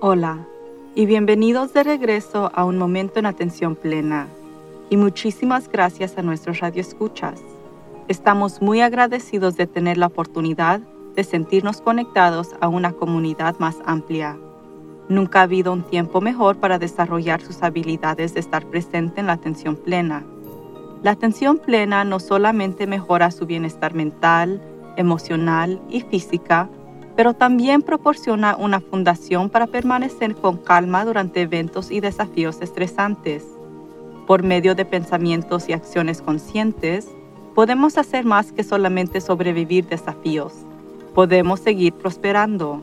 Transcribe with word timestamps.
Hola 0.00 0.46
y 0.94 1.06
bienvenidos 1.06 1.72
de 1.72 1.82
regreso 1.82 2.50
a 2.54 2.66
un 2.66 2.76
momento 2.76 3.18
en 3.18 3.24
atención 3.24 3.74
plena. 3.74 4.28
Y 4.90 4.98
muchísimas 4.98 5.70
gracias 5.70 6.18
a 6.18 6.22
nuestros 6.22 6.60
radioescuchas. 6.60 7.40
Estamos 8.06 8.60
muy 8.60 8.82
agradecidos 8.82 9.56
de 9.56 9.66
tener 9.66 9.96
la 9.96 10.08
oportunidad 10.08 10.80
de 11.14 11.24
sentirnos 11.24 11.80
conectados 11.80 12.50
a 12.60 12.68
una 12.68 12.92
comunidad 12.92 13.58
más 13.58 13.78
amplia. 13.86 14.36
Nunca 15.08 15.40
ha 15.40 15.44
habido 15.44 15.72
un 15.72 15.82
tiempo 15.82 16.20
mejor 16.20 16.58
para 16.58 16.78
desarrollar 16.78 17.40
sus 17.40 17.62
habilidades 17.62 18.34
de 18.34 18.40
estar 18.40 18.66
presente 18.66 19.20
en 19.20 19.28
la 19.28 19.32
atención 19.32 19.76
plena. 19.76 20.26
La 21.02 21.12
atención 21.12 21.56
plena 21.56 22.04
no 22.04 22.20
solamente 22.20 22.86
mejora 22.86 23.30
su 23.30 23.46
bienestar 23.46 23.94
mental, 23.94 24.60
emocional 24.98 25.80
y 25.88 26.02
física, 26.02 26.68
pero 27.16 27.32
también 27.32 27.80
proporciona 27.80 28.56
una 28.56 28.80
fundación 28.80 29.48
para 29.48 29.66
permanecer 29.66 30.34
con 30.36 30.58
calma 30.58 31.04
durante 31.04 31.40
eventos 31.40 31.90
y 31.90 32.00
desafíos 32.00 32.58
estresantes. 32.60 33.42
Por 34.26 34.42
medio 34.42 34.74
de 34.74 34.84
pensamientos 34.84 35.68
y 35.68 35.72
acciones 35.72 36.20
conscientes, 36.20 37.08
podemos 37.54 37.96
hacer 37.96 38.26
más 38.26 38.52
que 38.52 38.62
solamente 38.62 39.22
sobrevivir 39.22 39.86
desafíos. 39.86 40.52
Podemos 41.14 41.60
seguir 41.60 41.94
prosperando. 41.94 42.82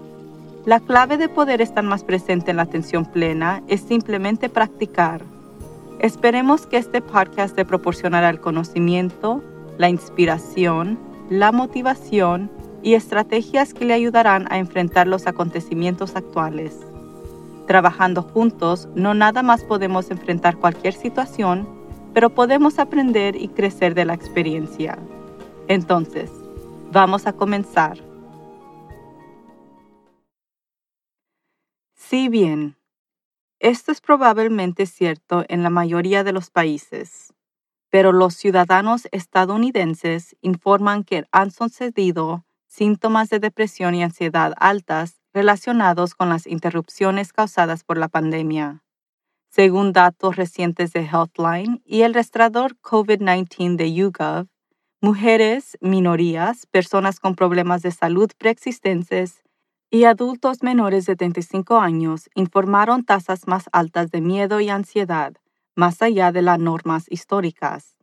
La 0.65 0.79
clave 0.79 1.17
de 1.17 1.29
poder 1.29 1.61
estar 1.61 1.83
más 1.83 2.03
presente 2.03 2.49
en 2.51 2.57
la 2.57 2.63
atención 2.63 3.05
plena 3.05 3.61
es 3.67 3.81
simplemente 3.81 4.49
practicar. 4.49 5.21
Esperemos 5.99 6.65
que 6.65 6.77
este 6.77 7.01
podcast 7.01 7.55
te 7.55 7.65
proporcionará 7.65 8.29
el 8.29 8.39
conocimiento, 8.39 9.43
la 9.77 9.89
inspiración, 9.89 10.97
la 11.29 11.51
motivación 11.51 12.49
y 12.83 12.95
estrategias 12.95 13.73
que 13.73 13.85
le 13.85 13.93
ayudarán 13.93 14.45
a 14.51 14.59
enfrentar 14.59 15.07
los 15.07 15.25
acontecimientos 15.25 16.15
actuales. 16.15 16.77
Trabajando 17.65 18.21
juntos, 18.21 18.89
no 18.93 19.13
nada 19.13 19.41
más 19.41 19.63
podemos 19.63 20.11
enfrentar 20.11 20.57
cualquier 20.57 20.93
situación, 20.93 21.67
pero 22.13 22.29
podemos 22.29 22.77
aprender 22.77 23.37
y 23.37 23.47
crecer 23.47 23.95
de 23.95 24.05
la 24.05 24.13
experiencia. 24.13 24.99
Entonces, 25.69 26.29
vamos 26.91 27.25
a 27.25 27.33
comenzar. 27.33 27.97
Si 31.95 32.27
bien, 32.27 32.75
esto 33.59 33.93
es 33.93 34.01
probablemente 34.01 34.85
cierto 34.85 35.45
en 35.47 35.63
la 35.63 35.69
mayoría 35.69 36.25
de 36.25 36.33
los 36.33 36.49
países, 36.51 37.33
pero 37.89 38.11
los 38.11 38.33
ciudadanos 38.33 39.07
estadounidenses 39.11 40.35
informan 40.41 41.05
que 41.05 41.23
han 41.31 41.49
sucedido 41.49 42.43
síntomas 42.73 43.29
de 43.29 43.39
depresión 43.39 43.93
y 43.93 44.01
ansiedad 44.01 44.53
altas 44.57 45.21
relacionados 45.31 46.15
con 46.15 46.29
las 46.29 46.47
interrupciones 46.47 47.31
causadas 47.31 47.83
por 47.83 47.99
la 47.99 48.07
pandemia. 48.07 48.83
Según 49.51 49.93
datos 49.93 50.35
recientes 50.35 50.91
de 50.91 51.01
Healthline 51.01 51.83
y 51.85 52.01
el 52.01 52.15
restaurador 52.15 52.75
COVID-19 52.81 53.75
de 53.75 53.93
YouGov, 53.93 54.47
mujeres, 55.01 55.77
minorías, 55.81 56.65
personas 56.65 57.19
con 57.19 57.35
problemas 57.35 57.83
de 57.83 57.91
salud 57.91 58.31
preexistentes 58.39 59.43
y 59.91 60.05
adultos 60.05 60.63
menores 60.63 61.05
de 61.05 61.15
35 61.15 61.77
años 61.77 62.27
informaron 62.33 63.05
tasas 63.05 63.47
más 63.47 63.65
altas 63.71 64.09
de 64.09 64.21
miedo 64.21 64.59
y 64.59 64.69
ansiedad, 64.69 65.33
más 65.75 66.01
allá 66.01 66.31
de 66.31 66.41
las 66.41 66.57
normas 66.57 67.05
históricas. 67.07 67.95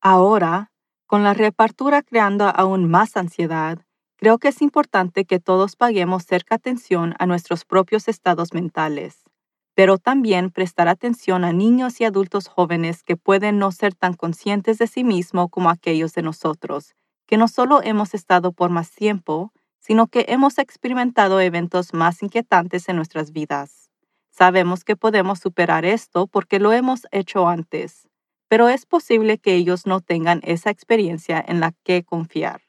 Ahora, 0.00 0.72
con 1.06 1.22
la 1.22 1.34
reapertura 1.34 2.02
creando 2.02 2.46
aún 2.46 2.90
más 2.90 3.16
ansiedad, 3.16 3.78
creo 4.16 4.38
que 4.38 4.48
es 4.48 4.60
importante 4.60 5.24
que 5.24 5.38
todos 5.38 5.76
paguemos 5.76 6.24
cerca 6.24 6.56
atención 6.56 7.14
a 7.18 7.26
nuestros 7.26 7.64
propios 7.64 8.08
estados 8.08 8.52
mentales, 8.52 9.22
pero 9.74 9.98
también 9.98 10.50
prestar 10.50 10.88
atención 10.88 11.44
a 11.44 11.52
niños 11.52 12.00
y 12.00 12.04
adultos 12.04 12.48
jóvenes 12.48 13.04
que 13.04 13.16
pueden 13.16 13.58
no 13.58 13.70
ser 13.70 13.94
tan 13.94 14.14
conscientes 14.14 14.78
de 14.78 14.88
sí 14.88 15.04
mismos 15.04 15.48
como 15.50 15.70
aquellos 15.70 16.12
de 16.14 16.22
nosotros, 16.22 16.96
que 17.26 17.36
no 17.36 17.46
solo 17.46 17.82
hemos 17.82 18.12
estado 18.14 18.52
por 18.52 18.70
más 18.70 18.90
tiempo, 18.90 19.52
sino 19.78 20.08
que 20.08 20.26
hemos 20.28 20.58
experimentado 20.58 21.40
eventos 21.40 21.94
más 21.94 22.20
inquietantes 22.22 22.88
en 22.88 22.96
nuestras 22.96 23.30
vidas. 23.30 23.90
Sabemos 24.30 24.82
que 24.82 24.96
podemos 24.96 25.38
superar 25.38 25.84
esto 25.84 26.26
porque 26.26 26.58
lo 26.58 26.72
hemos 26.72 27.06
hecho 27.12 27.46
antes, 27.46 28.08
pero 28.48 28.68
es 28.68 28.86
posible 28.86 29.38
que 29.38 29.54
ellos 29.54 29.86
no 29.86 30.00
tengan 30.00 30.40
esa 30.44 30.70
experiencia 30.70 31.44
en 31.46 31.60
la 31.60 31.72
que 31.84 32.04
confiar. 32.04 32.62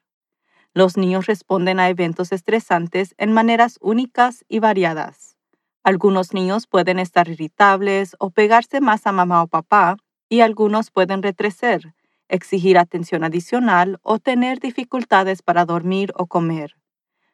Los 0.73 0.97
niños 0.97 1.25
responden 1.25 1.79
a 1.79 1.89
eventos 1.89 2.31
estresantes 2.31 3.15
en 3.17 3.33
maneras 3.33 3.77
únicas 3.81 4.45
y 4.47 4.59
variadas. 4.59 5.35
Algunos 5.83 6.33
niños 6.33 6.67
pueden 6.67 6.99
estar 6.99 7.29
irritables 7.29 8.15
o 8.19 8.29
pegarse 8.29 8.81
más 8.81 9.07
a 9.07 9.11
mamá 9.11 9.41
o 9.41 9.47
papá, 9.47 9.97
y 10.29 10.41
algunos 10.41 10.91
pueden 10.91 11.23
retrecer, 11.23 11.93
exigir 12.27 12.77
atención 12.77 13.23
adicional 13.23 13.99
o 14.03 14.19
tener 14.19 14.59
dificultades 14.59 15.41
para 15.41 15.65
dormir 15.65 16.11
o 16.15 16.27
comer. 16.27 16.75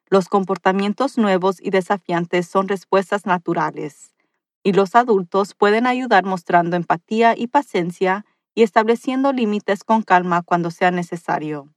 Los 0.07 0.29
comportamientos 0.29 1.17
nuevos 1.17 1.57
y 1.59 1.71
desafiantes 1.71 2.47
son 2.47 2.67
respuestas 2.67 3.25
naturales, 3.25 4.13
y 4.61 4.73
los 4.73 4.95
adultos 4.95 5.55
pueden 5.55 5.87
ayudar 5.87 6.23
mostrando 6.23 6.75
empatía 6.75 7.35
y 7.35 7.47
paciencia 7.47 8.25
y 8.55 8.63
estableciendo 8.63 9.33
límites 9.33 9.83
con 9.83 10.03
calma 10.03 10.41
cuando 10.43 10.71
sea 10.71 10.91
necesario. 10.91 11.73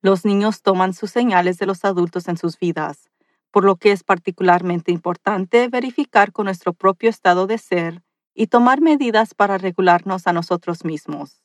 Los 0.00 0.24
niños 0.24 0.62
toman 0.62 0.94
sus 0.94 1.10
señales 1.10 1.58
de 1.58 1.66
los 1.66 1.84
adultos 1.84 2.28
en 2.28 2.36
sus 2.36 2.58
vidas, 2.58 3.10
por 3.50 3.64
lo 3.64 3.76
que 3.76 3.92
es 3.92 4.02
particularmente 4.02 4.90
importante 4.90 5.68
verificar 5.68 6.32
con 6.32 6.46
nuestro 6.46 6.72
propio 6.72 7.10
estado 7.10 7.46
de 7.46 7.58
ser 7.58 8.02
y 8.34 8.48
tomar 8.48 8.80
medidas 8.80 9.34
para 9.34 9.58
regularnos 9.58 10.26
a 10.26 10.32
nosotros 10.32 10.84
mismos. 10.84 11.44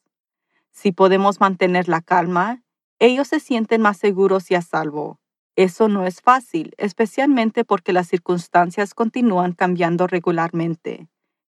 Si 0.71 0.91
podemos 0.91 1.39
mantener 1.39 1.87
la 1.87 2.01
calma, 2.01 2.63
ellos 2.99 3.27
se 3.27 3.39
sienten 3.39 3.81
más 3.81 3.97
seguros 3.97 4.49
y 4.49 4.55
a 4.55 4.61
salvo. 4.61 5.19
Eso 5.55 5.87
no 5.87 6.05
es 6.05 6.21
fácil, 6.21 6.73
especialmente 6.77 7.65
porque 7.65 7.93
las 7.93 8.07
circunstancias 8.07 8.93
continúan 8.93 9.53
cambiando 9.53 10.07
regularmente 10.07 11.07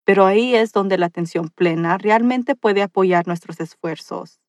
pero 0.09 0.25
ahí 0.25 0.55
es 0.55 0.73
donde 0.73 0.97
la 0.97 1.05
atención 1.05 1.51
plena 1.51 1.99
realmente 1.99 2.55
puede 2.55 2.83
apoyar 2.83 3.27
nuestros 3.27 3.61
esfuerzos. 3.61 4.41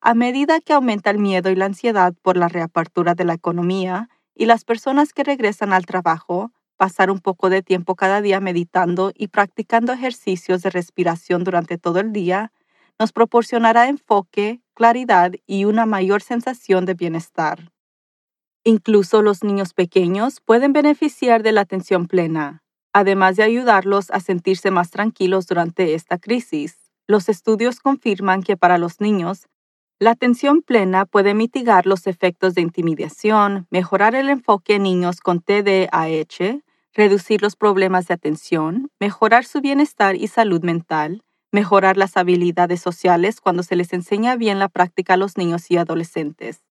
A 0.00 0.14
medida 0.14 0.62
que 0.62 0.72
aumenta 0.72 1.10
el 1.10 1.18
miedo 1.18 1.50
y 1.50 1.56
la 1.56 1.66
ansiedad 1.66 2.14
por 2.22 2.38
la 2.38 2.48
reapertura 2.48 3.14
de 3.14 3.26
la 3.26 3.34
economía 3.34 4.08
y 4.34 4.46
las 4.46 4.64
personas 4.64 5.12
que 5.12 5.24
regresan 5.24 5.74
al 5.74 5.84
trabajo, 5.84 6.52
pasar 6.78 7.10
un 7.10 7.18
poco 7.18 7.50
de 7.50 7.60
tiempo 7.60 7.96
cada 7.96 8.22
día 8.22 8.40
meditando 8.40 9.12
y 9.14 9.28
practicando 9.28 9.92
ejercicios 9.92 10.62
de 10.62 10.70
respiración 10.70 11.44
durante 11.44 11.76
todo 11.76 12.00
el 12.00 12.14
día 12.14 12.50
nos 12.98 13.12
proporcionará 13.12 13.88
enfoque, 13.88 14.62
claridad 14.72 15.32
y 15.46 15.66
una 15.66 15.84
mayor 15.84 16.22
sensación 16.22 16.86
de 16.86 16.94
bienestar. 16.94 17.72
Incluso 18.64 19.20
los 19.20 19.44
niños 19.44 19.74
pequeños 19.74 20.40
pueden 20.40 20.72
beneficiar 20.72 21.42
de 21.42 21.52
la 21.52 21.60
atención 21.60 22.06
plena 22.06 22.62
además 22.92 23.36
de 23.36 23.42
ayudarlos 23.44 24.10
a 24.10 24.20
sentirse 24.20 24.70
más 24.70 24.90
tranquilos 24.90 25.46
durante 25.46 25.94
esta 25.94 26.18
crisis. 26.18 26.76
Los 27.06 27.28
estudios 27.28 27.80
confirman 27.80 28.42
que 28.42 28.56
para 28.56 28.78
los 28.78 29.00
niños, 29.00 29.48
la 30.00 30.10
atención 30.12 30.62
plena 30.62 31.06
puede 31.06 31.34
mitigar 31.34 31.86
los 31.86 32.06
efectos 32.06 32.54
de 32.54 32.62
intimidación, 32.62 33.66
mejorar 33.70 34.14
el 34.14 34.28
enfoque 34.28 34.76
en 34.76 34.84
niños 34.84 35.20
con 35.20 35.40
TDAH, 35.40 36.62
reducir 36.94 37.42
los 37.42 37.56
problemas 37.56 38.06
de 38.08 38.14
atención, 38.14 38.90
mejorar 39.00 39.44
su 39.44 39.60
bienestar 39.60 40.14
y 40.16 40.28
salud 40.28 40.62
mental, 40.62 41.24
mejorar 41.52 41.96
las 41.96 42.16
habilidades 42.16 42.80
sociales 42.80 43.40
cuando 43.40 43.62
se 43.62 43.76
les 43.76 43.92
enseña 43.92 44.36
bien 44.36 44.58
la 44.58 44.68
práctica 44.68 45.14
a 45.14 45.16
los 45.16 45.36
niños 45.36 45.70
y 45.70 45.76
adolescentes. 45.78 46.62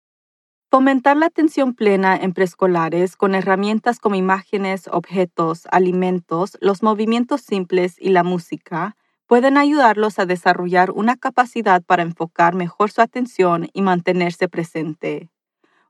Fomentar 0.76 1.17
la 1.17 1.25
atención 1.25 1.73
plena 1.73 2.19
en 2.19 2.34
preescolares 2.34 3.17
con 3.17 3.34
herramientas 3.34 3.99
como 3.99 4.14
imágenes, 4.14 4.90
objetos, 4.93 5.67
alimentos, 5.73 6.58
los 6.61 6.82
movimientos 6.82 7.40
simples 7.40 7.96
y 7.99 8.11
la 8.11 8.23
música 8.23 8.94
pueden 9.26 9.56
ayudarlos 9.56 10.19
a 10.19 10.26
desarrollar 10.26 10.90
una 10.90 11.17
capacidad 11.17 11.82
para 11.82 12.02
enfocar 12.02 12.55
mejor 12.55 12.90
su 12.90 13.00
atención 13.00 13.70
y 13.73 13.81
mantenerse 13.81 14.50
presente. 14.50 15.31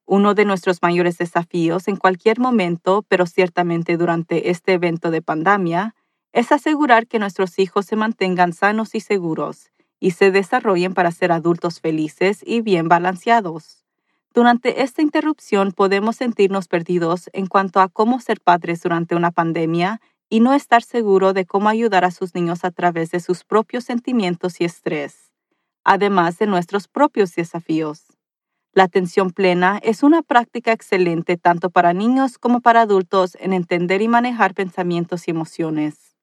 Uno 0.05 0.35
de 0.35 0.45
nuestros 0.45 0.81
mayores 0.83 1.19
desafíos 1.19 1.89
en 1.89 1.97
cualquier 1.97 2.39
momento, 2.39 3.05
pero 3.09 3.27
ciertamente 3.27 3.97
durante 3.97 4.51
este 4.51 4.75
evento 4.75 5.11
de 5.11 5.21
pandemia, 5.21 5.97
es 6.33 6.53
asegurar 6.53 7.09
que 7.09 7.19
nuestros 7.19 7.59
hijos 7.59 7.87
se 7.87 7.97
mantengan 7.97 8.53
sanos 8.53 8.95
y 8.95 9.01
seguros 9.01 9.73
y 9.99 10.13
se 10.13 10.31
desarrollen 10.31 10.95
para 10.95 11.11
ser 11.11 11.33
adultos 11.33 11.81
felices 11.81 12.45
y 12.47 12.61
bien 12.61 12.87
balanceados. 12.87 13.86
Durante 14.37 14.83
esta 14.83 15.01
interrupción 15.01 15.73
podemos 15.73 16.17
sentirnos 16.17 16.69
perdidos 16.69 17.31
en 17.33 17.47
cuanto 17.47 17.81
a 17.81 17.89
cómo 17.89 18.21
ser 18.21 18.39
padres 18.43 18.83
durante 18.83 19.15
una 19.17 19.31
pandemia 19.31 20.03
y 20.29 20.41
no 20.41 20.53
estar 20.53 20.83
seguro 20.83 21.33
de 21.33 21.47
cómo 21.47 21.71
ayudar 21.71 22.05
a 22.05 22.11
sus 22.11 22.35
niños 22.35 22.63
a 22.63 22.71
través 22.71 23.11
de 23.13 23.21
sus 23.21 23.45
propios 23.45 23.85
sentimientos 23.85 24.61
y 24.61 24.67
estrés, 24.67 25.33
además 25.85 26.37
de 26.37 26.49
nuestros 26.49 26.87
propios 26.87 27.35
desafíos. 27.35 28.09
La 28.75 28.83
atención 28.83 29.31
plena 29.31 29.81
es 29.83 30.03
una 30.03 30.21
práctica 30.21 30.73
excelente 30.73 31.39
tanto 31.39 31.71
para 31.71 31.95
niños 31.95 32.37
como 32.37 32.61
para 32.61 32.83
adultos 32.83 33.39
en 33.41 33.55
entender 33.55 34.03
y 34.03 34.09
manejar 34.09 34.53
pensamientos 34.53 35.29
y 35.29 35.31
emociones. 35.31 36.15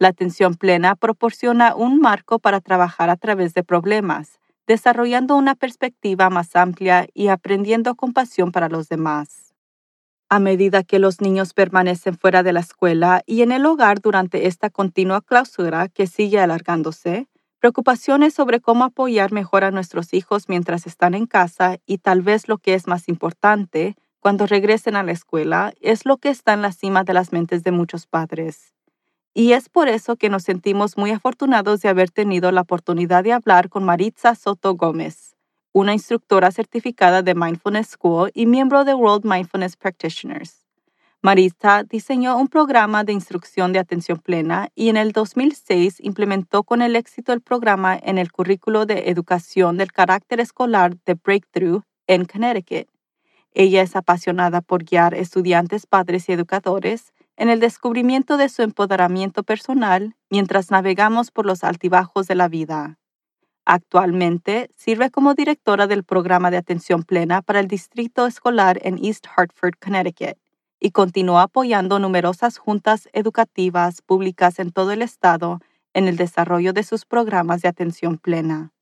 La 0.00 0.08
atención 0.08 0.56
plena 0.56 0.96
proporciona 0.96 1.76
un 1.76 2.00
marco 2.00 2.40
para 2.40 2.60
trabajar 2.60 3.08
a 3.08 3.14
través 3.14 3.54
de 3.54 3.62
problemas, 3.62 4.40
desarrollando 4.66 5.36
una 5.36 5.54
perspectiva 5.54 6.30
más 6.30 6.56
amplia 6.56 7.06
y 7.14 7.28
aprendiendo 7.28 7.94
compasión 7.94 8.52
para 8.52 8.68
los 8.68 8.88
demás. 8.88 9.54
A 10.28 10.38
medida 10.38 10.82
que 10.82 10.98
los 10.98 11.20
niños 11.20 11.52
permanecen 11.52 12.16
fuera 12.16 12.42
de 12.42 12.52
la 12.52 12.60
escuela 12.60 13.22
y 13.26 13.42
en 13.42 13.52
el 13.52 13.66
hogar 13.66 14.00
durante 14.00 14.46
esta 14.46 14.70
continua 14.70 15.20
clausura 15.20 15.88
que 15.88 16.06
sigue 16.06 16.40
alargándose, 16.40 17.28
preocupaciones 17.58 18.34
sobre 18.34 18.60
cómo 18.60 18.84
apoyar 18.84 19.30
mejor 19.30 19.62
a 19.62 19.70
nuestros 19.70 20.14
hijos 20.14 20.48
mientras 20.48 20.86
están 20.86 21.14
en 21.14 21.26
casa 21.26 21.76
y 21.86 21.98
tal 21.98 22.22
vez 22.22 22.48
lo 22.48 22.58
que 22.58 22.74
es 22.74 22.86
más 22.86 23.08
importante, 23.08 23.94
cuando 24.20 24.46
regresen 24.46 24.96
a 24.96 25.02
la 25.02 25.12
escuela, 25.12 25.74
es 25.80 26.06
lo 26.06 26.16
que 26.16 26.30
está 26.30 26.54
en 26.54 26.62
la 26.62 26.72
cima 26.72 27.04
de 27.04 27.12
las 27.12 27.32
mentes 27.32 27.62
de 27.62 27.72
muchos 27.72 28.06
padres. 28.06 28.72
Y 29.34 29.52
es 29.54 29.70
por 29.70 29.88
eso 29.88 30.16
que 30.16 30.28
nos 30.28 30.42
sentimos 30.42 30.98
muy 30.98 31.10
afortunados 31.10 31.80
de 31.80 31.88
haber 31.88 32.10
tenido 32.10 32.52
la 32.52 32.60
oportunidad 32.60 33.24
de 33.24 33.32
hablar 33.32 33.70
con 33.70 33.82
Maritza 33.82 34.34
Soto 34.34 34.74
Gómez, 34.74 35.36
una 35.72 35.94
instructora 35.94 36.50
certificada 36.50 37.22
de 37.22 37.34
Mindfulness 37.34 37.92
School 37.92 38.30
y 38.34 38.44
miembro 38.44 38.84
de 38.84 38.92
World 38.92 39.24
Mindfulness 39.24 39.76
Practitioners. 39.76 40.66
Maritza 41.22 41.84
diseñó 41.84 42.36
un 42.36 42.48
programa 42.48 43.04
de 43.04 43.14
instrucción 43.14 43.72
de 43.72 43.78
atención 43.78 44.18
plena 44.18 44.68
y 44.74 44.90
en 44.90 44.98
el 44.98 45.12
2006 45.12 46.00
implementó 46.00 46.62
con 46.64 46.82
el 46.82 46.94
éxito 46.94 47.32
el 47.32 47.40
programa 47.40 47.98
en 48.02 48.18
el 48.18 48.30
currículo 48.32 48.84
de 48.84 49.08
educación 49.08 49.78
del 49.78 49.92
carácter 49.92 50.40
escolar 50.40 50.96
de 51.06 51.14
Breakthrough 51.14 51.84
en 52.06 52.26
Connecticut. 52.26 52.88
Ella 53.54 53.82
es 53.82 53.96
apasionada 53.96 54.60
por 54.60 54.84
guiar 54.84 55.14
estudiantes, 55.14 55.86
padres 55.86 56.28
y 56.28 56.32
educadores 56.32 57.12
en 57.36 57.48
el 57.48 57.60
descubrimiento 57.60 58.36
de 58.36 58.48
su 58.48 58.62
empoderamiento 58.62 59.42
personal 59.42 60.16
mientras 60.30 60.70
navegamos 60.70 61.30
por 61.30 61.46
los 61.46 61.64
altibajos 61.64 62.26
de 62.26 62.34
la 62.34 62.48
vida. 62.48 62.98
Actualmente 63.64 64.70
sirve 64.76 65.10
como 65.10 65.34
directora 65.34 65.86
del 65.86 66.04
programa 66.04 66.50
de 66.50 66.56
atención 66.56 67.04
plena 67.04 67.42
para 67.42 67.60
el 67.60 67.68
distrito 67.68 68.26
escolar 68.26 68.80
en 68.82 68.98
East 69.04 69.26
Hartford, 69.36 69.74
Connecticut, 69.80 70.36
y 70.80 70.90
continúa 70.90 71.42
apoyando 71.42 72.00
numerosas 72.00 72.58
juntas 72.58 73.08
educativas 73.12 74.02
públicas 74.02 74.58
en 74.58 74.72
todo 74.72 74.90
el 74.90 75.00
estado 75.00 75.60
en 75.94 76.08
el 76.08 76.16
desarrollo 76.16 76.72
de 76.72 76.82
sus 76.82 77.04
programas 77.04 77.62
de 77.62 77.68
atención 77.68 78.18
plena. 78.18 78.72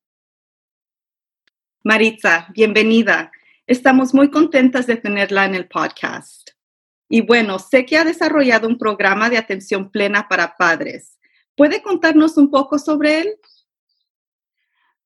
Maritza, 1.82 2.46
bienvenida. 2.54 3.32
Estamos 3.66 4.14
muy 4.14 4.30
contentas 4.30 4.86
de 4.86 4.96
tenerla 4.96 5.44
en 5.44 5.54
el 5.54 5.68
podcast. 5.68 6.50
Y 7.12 7.22
bueno, 7.22 7.58
sé 7.58 7.84
que 7.84 7.98
ha 7.98 8.04
desarrollado 8.04 8.68
un 8.68 8.78
programa 8.78 9.28
de 9.28 9.36
atención 9.36 9.90
plena 9.90 10.28
para 10.28 10.56
padres. 10.56 11.18
¿Puede 11.56 11.82
contarnos 11.82 12.38
un 12.38 12.52
poco 12.52 12.78
sobre 12.78 13.22
él? 13.22 13.34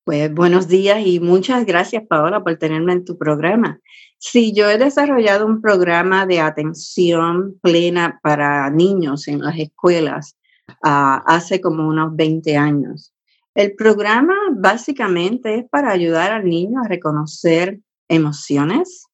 Pues 0.04 0.32
buenos 0.34 0.68
días 0.68 1.00
y 1.02 1.18
muchas 1.18 1.64
gracias, 1.64 2.02
Paola, 2.06 2.44
por 2.44 2.56
tenerme 2.56 2.92
en 2.92 3.06
tu 3.06 3.16
programa. 3.16 3.80
Sí, 4.18 4.52
yo 4.52 4.68
he 4.68 4.76
desarrollado 4.76 5.46
un 5.46 5.62
programa 5.62 6.26
de 6.26 6.40
atención 6.40 7.58
plena 7.62 8.20
para 8.22 8.68
niños 8.68 9.26
en 9.26 9.40
las 9.40 9.58
escuelas 9.58 10.36
uh, 10.84 11.24
hace 11.24 11.62
como 11.62 11.88
unos 11.88 12.14
20 12.14 12.54
años. 12.58 13.14
El 13.54 13.76
programa 13.76 14.34
básicamente 14.54 15.54
es 15.54 15.64
para 15.70 15.90
ayudar 15.90 16.32
al 16.32 16.44
niño 16.44 16.82
a 16.84 16.88
reconocer 16.88 17.80
emociones, 18.08 19.06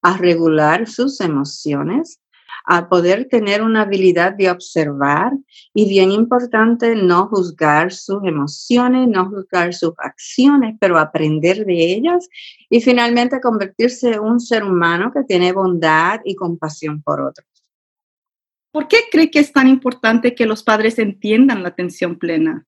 a 0.00 0.16
regular 0.16 0.86
sus 0.86 1.20
emociones, 1.20 2.20
a 2.66 2.88
poder 2.88 3.28
tener 3.28 3.62
una 3.62 3.82
habilidad 3.82 4.32
de 4.34 4.50
observar 4.50 5.32
y 5.72 5.88
bien 5.88 6.10
importante 6.10 6.96
no 6.96 7.28
juzgar 7.28 7.92
sus 7.92 8.24
emociones, 8.24 9.08
no 9.08 9.30
juzgar 9.30 9.72
sus 9.72 9.92
acciones, 9.98 10.76
pero 10.80 10.98
aprender 10.98 11.64
de 11.64 11.94
ellas 11.94 12.28
y 12.68 12.80
finalmente 12.80 13.40
convertirse 13.40 14.14
en 14.14 14.20
un 14.20 14.40
ser 14.40 14.64
humano 14.64 15.12
que 15.14 15.22
tiene 15.22 15.52
bondad 15.52 16.20
y 16.24 16.34
compasión 16.34 17.02
por 17.02 17.20
otros. 17.20 17.46
¿Por 18.72 18.88
qué 18.88 18.98
cree 19.10 19.30
que 19.30 19.38
es 19.38 19.52
tan 19.52 19.68
importante 19.68 20.34
que 20.34 20.44
los 20.44 20.62
padres 20.62 20.98
entiendan 20.98 21.62
la 21.62 21.70
atención 21.70 22.18
plena? 22.18 22.66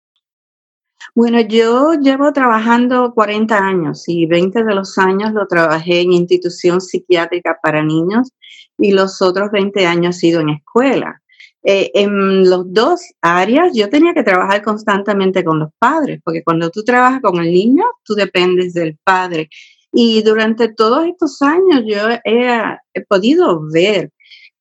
Bueno, 1.15 1.41
yo 1.41 1.95
llevo 1.95 2.33
trabajando 2.33 3.12
40 3.15 3.56
años 3.56 4.05
y 4.09 4.27
20 4.27 4.65
de 4.65 4.75
los 4.75 4.99
años 4.99 5.33
lo 5.33 5.47
trabajé 5.47 6.00
en 6.00 6.12
institución 6.12 6.81
psiquiátrica 6.81 7.59
para 7.62 7.83
niños 7.83 8.31
y 8.79 8.93
los 8.93 9.21
otros 9.23 9.50
20 9.50 9.87
años 9.87 10.17
he 10.17 10.21
sido 10.21 10.41
en 10.41 10.50
escuela. 10.50 11.21
Eh, 11.65 11.91
en 11.95 12.49
los 12.49 12.73
dos 12.73 13.00
áreas 13.21 13.73
yo 13.75 13.91
tenía 13.91 14.15
que 14.15 14.23
trabajar 14.23 14.62
constantemente 14.62 15.43
con 15.45 15.59
los 15.59 15.71
padres, 15.79 16.21
porque 16.25 16.43
cuando 16.43 16.71
tú 16.71 16.85
trabajas 16.85 17.21
con 17.21 17.39
el 17.41 17.53
niño, 17.53 17.85
tú 18.05 18.15
dependes 18.15 18.75
del 18.75 18.97
padre. 19.03 19.49
Y 19.93 20.23
durante 20.23 20.73
todos 20.73 21.06
estos 21.06 21.43
años 21.43 21.83
yo 21.87 22.09
he, 22.25 22.79
he 22.94 23.05
podido 23.06 23.61
ver 23.73 24.12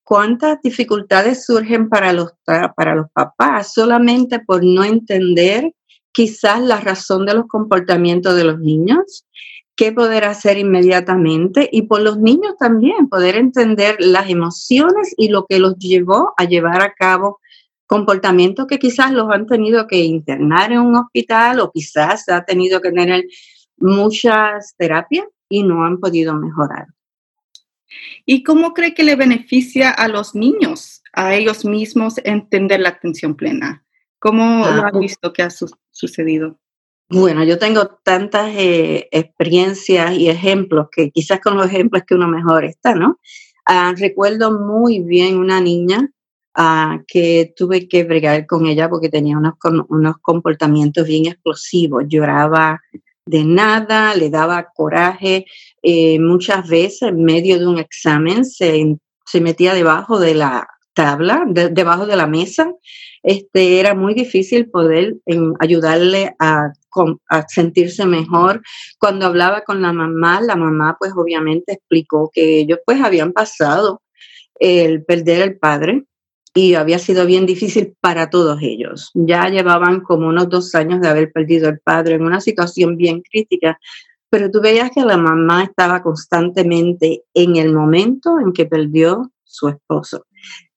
cuántas 0.04 0.62
dificultades 0.62 1.45
surgen 1.45 1.90
para 1.90 2.13
los, 2.13 2.31
para 2.45 2.95
los 2.95 3.12
papás 3.12 3.74
solamente 3.74 4.40
por 4.40 4.63
no 4.63 4.83
entender 4.83 5.74
quizás 6.18 6.60
la 6.60 6.80
razón 6.80 7.28
de 7.28 7.36
los 7.36 7.46
comportamientos 7.46 8.36
de 8.36 8.44
los 8.44 8.58
niños, 8.58 9.28
qué 9.75 9.92
poder 9.92 10.24
hacer 10.24 10.58
inmediatamente 10.58 11.69
y 11.72 11.84
por 11.84 12.02
los 12.02 12.18
niños 12.18 12.56
también 12.60 13.08
poder 13.08 13.36
entender 13.36 13.98
las 14.00 14.28
emociones 14.28 15.14
y 15.16 15.28
lo 15.28 15.46
que 15.46 15.60
los 15.60 15.78
llevó 15.78 16.34
a 16.36 16.46
llevar 16.46 16.81
a 16.81 16.96
cabo 16.96 17.40
comportamientos 17.86 18.66
que 18.66 18.80
quizás 18.80 19.12
los 19.12 19.30
han 19.30 19.46
tenido 19.46 19.86
que 19.86 20.00
internar 20.06 20.72
en 20.72 20.80
un 20.80 20.96
hospital 20.96 21.60
o 21.60 21.72
quizás 21.72 22.28
ha 22.30 22.44
tenido 22.44 22.81
que 22.81 22.92
tener 22.92 23.25
muchas 23.78 24.74
terapias 24.75 25.28
y 25.48 25.62
no 25.62 25.86
han 25.86 26.00
podido 26.00 26.34
mejorar. 26.34 26.88
¿Y 28.25 28.42
cómo 28.42 28.74
cree 28.74 28.96
que 28.96 29.04
le 29.04 29.16
beneficia 29.16 29.92
a 29.92 30.08
los 30.08 30.34
niños, 30.34 31.04
a 31.14 31.36
ellos 31.36 31.64
mismos, 31.64 32.16
entender 32.24 32.80
la 32.80 32.90
atención 32.90 33.36
plena? 33.36 33.84
¿Cómo 34.19 34.66
lo 34.66 34.84
ah, 34.84 34.90
has 34.92 35.00
visto 35.00 35.31
que 35.31 35.44
ha 35.44 35.50
sucedido? 35.92 36.58
Bueno, 37.10 37.44
yo 37.44 37.58
tengo 37.58 37.88
tantas 38.04 38.52
eh, 38.56 39.08
experiencias 39.12 40.14
y 40.14 40.30
ejemplos 40.30 40.88
que 40.92 41.09
quizás 41.12 41.40
con 41.40 41.56
los 41.56 41.68
ejemplos 41.68 42.04
que 42.06 42.16
uno 42.16 42.28
mejor 42.28 42.66
está, 42.66 42.95
¿no? 42.95 43.19
Ah, 43.66 43.94
recuerdo 43.97 44.52
muy 44.52 45.00
bien 45.00 45.38
una 45.38 45.62
niña 45.62 46.09
ah, 46.54 47.00
que 47.07 47.54
tuve 47.56 47.88
que 47.88 48.04
bregar 48.04 48.45
con 48.45 48.66
ella 48.66 48.90
porque 48.90 49.09
tenía 49.09 49.38
unos, 49.38 49.54
unos 49.90 50.18
comportamientos 50.21 51.07
bien 51.07 51.28
explosivos, 51.28 52.04
lloraba 52.07 52.81
de 53.26 53.44
nada, 53.44 54.16
le 54.16 54.30
daba 54.30 54.69
coraje, 54.74 55.45
eh, 55.81 56.19
muchas 56.19 56.68
veces 56.68 57.04
en 57.04 57.24
medio 57.24 57.59
de 57.59 57.68
un 57.68 57.78
examen 57.78 58.44
se, 58.45 58.97
se 59.26 59.42
metía 59.42 59.74
debajo 59.74 60.19
de 60.19 60.33
la 60.33 60.68
tabla, 60.94 61.45
debajo 61.47 62.06
de 62.06 62.16
la 62.16 62.26
mesa 62.26 62.74
este, 63.28 63.81
era 63.81 63.94
muy 63.94 64.14
difícil 64.14 64.69
poder 64.69 65.18
ayudarle 65.60 66.34
a, 66.40 66.72
sentirse 67.50 68.06
mejor. 68.06 68.62
Cuando 68.98 69.26
hablaba 69.26 69.62
con 69.62 69.81
la 69.81 69.92
mamá, 69.92 70.40
la 70.40 70.56
mamá 70.56 70.96
pues 70.98 71.12
obviamente 71.14 71.74
explicó 71.74 72.31
que 72.34 72.60
ellos 72.60 72.80
pues 72.86 73.02
habían 73.02 73.34
pasado 73.34 74.02
el 74.60 75.04
perder 75.04 75.42
el 75.42 75.60
padre 75.60 76.06
y 76.56 76.76
había 76.76 77.00
sido 77.00 77.26
bien 77.26 77.46
difícil 77.46 77.96
para 78.00 78.30
todos 78.30 78.60
ellos. 78.62 79.12
Ya 79.14 79.50
llevaban 79.50 80.00
como 80.00 80.30
unos 80.30 80.48
dos 80.48 80.74
años 80.74 81.02
de 81.02 81.10
haber 81.10 81.34
perdido 81.34 81.68
el 81.68 81.80
padre 81.81 82.16
en 82.16 82.24
una 82.24 82.40
situación 82.40 82.96
bien 82.96 83.22
crítica, 83.30 83.78
pero 84.30 84.50
tú 84.50 84.62
veías 84.62 84.90
que 84.92 85.02
la 85.02 85.18
mamá 85.18 85.66
estaba 85.66 86.02
constantemente 86.02 87.24
en 87.34 87.57
el 87.57 87.74
momento 87.74 88.40
en 88.40 88.54
que 88.54 88.66
perdió 88.66 89.34
su 89.44 89.68
esposo. 89.68 90.26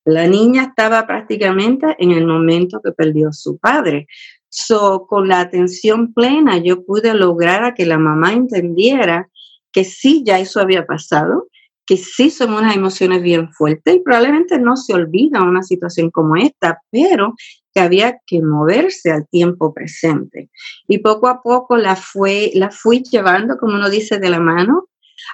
La 0.04 0.26
niña 0.26 0.62
estaba 0.62 1.06
prácticamente 1.06 1.94
en 1.98 2.12
el 2.12 2.26
momento 2.26 2.80
que 2.82 2.92
perdió 2.92 3.32
su 3.32 3.58
padre. 3.58 4.06
So, 4.48 5.06
con 5.08 5.28
la 5.28 5.40
atención 5.40 6.12
plena, 6.12 6.58
yo 6.58 6.84
pude 6.84 7.14
lograr 7.14 7.64
a 7.64 7.74
que 7.74 7.86
la 7.86 7.98
mamá 7.98 8.32
entendiera 8.32 9.28
que 9.72 9.84
sí, 9.84 10.22
ya 10.24 10.38
eso 10.38 10.60
había 10.60 10.86
pasado, 10.86 11.48
que 11.86 11.96
sí 11.96 12.30
son 12.30 12.54
unas 12.54 12.76
emociones 12.76 13.22
bien 13.22 13.52
fuertes 13.52 13.96
y 13.96 14.00
probablemente 14.00 14.58
no 14.58 14.76
se 14.76 14.94
olvida 14.94 15.42
una 15.42 15.62
situación 15.62 16.10
como 16.10 16.36
esta, 16.36 16.80
pero 16.90 17.34
que 17.74 17.80
había 17.80 18.18
que 18.26 18.42
moverse 18.42 19.10
al 19.10 19.28
tiempo 19.28 19.72
presente. 19.74 20.50
Y 20.88 20.98
poco 20.98 21.28
a 21.28 21.42
poco 21.42 21.76
la, 21.76 21.96
fue, 21.96 22.50
la 22.54 22.70
fui 22.70 23.02
llevando, 23.02 23.56
como 23.58 23.74
uno 23.74 23.90
dice, 23.90 24.18
de 24.18 24.30
la 24.30 24.40
mano 24.40 24.86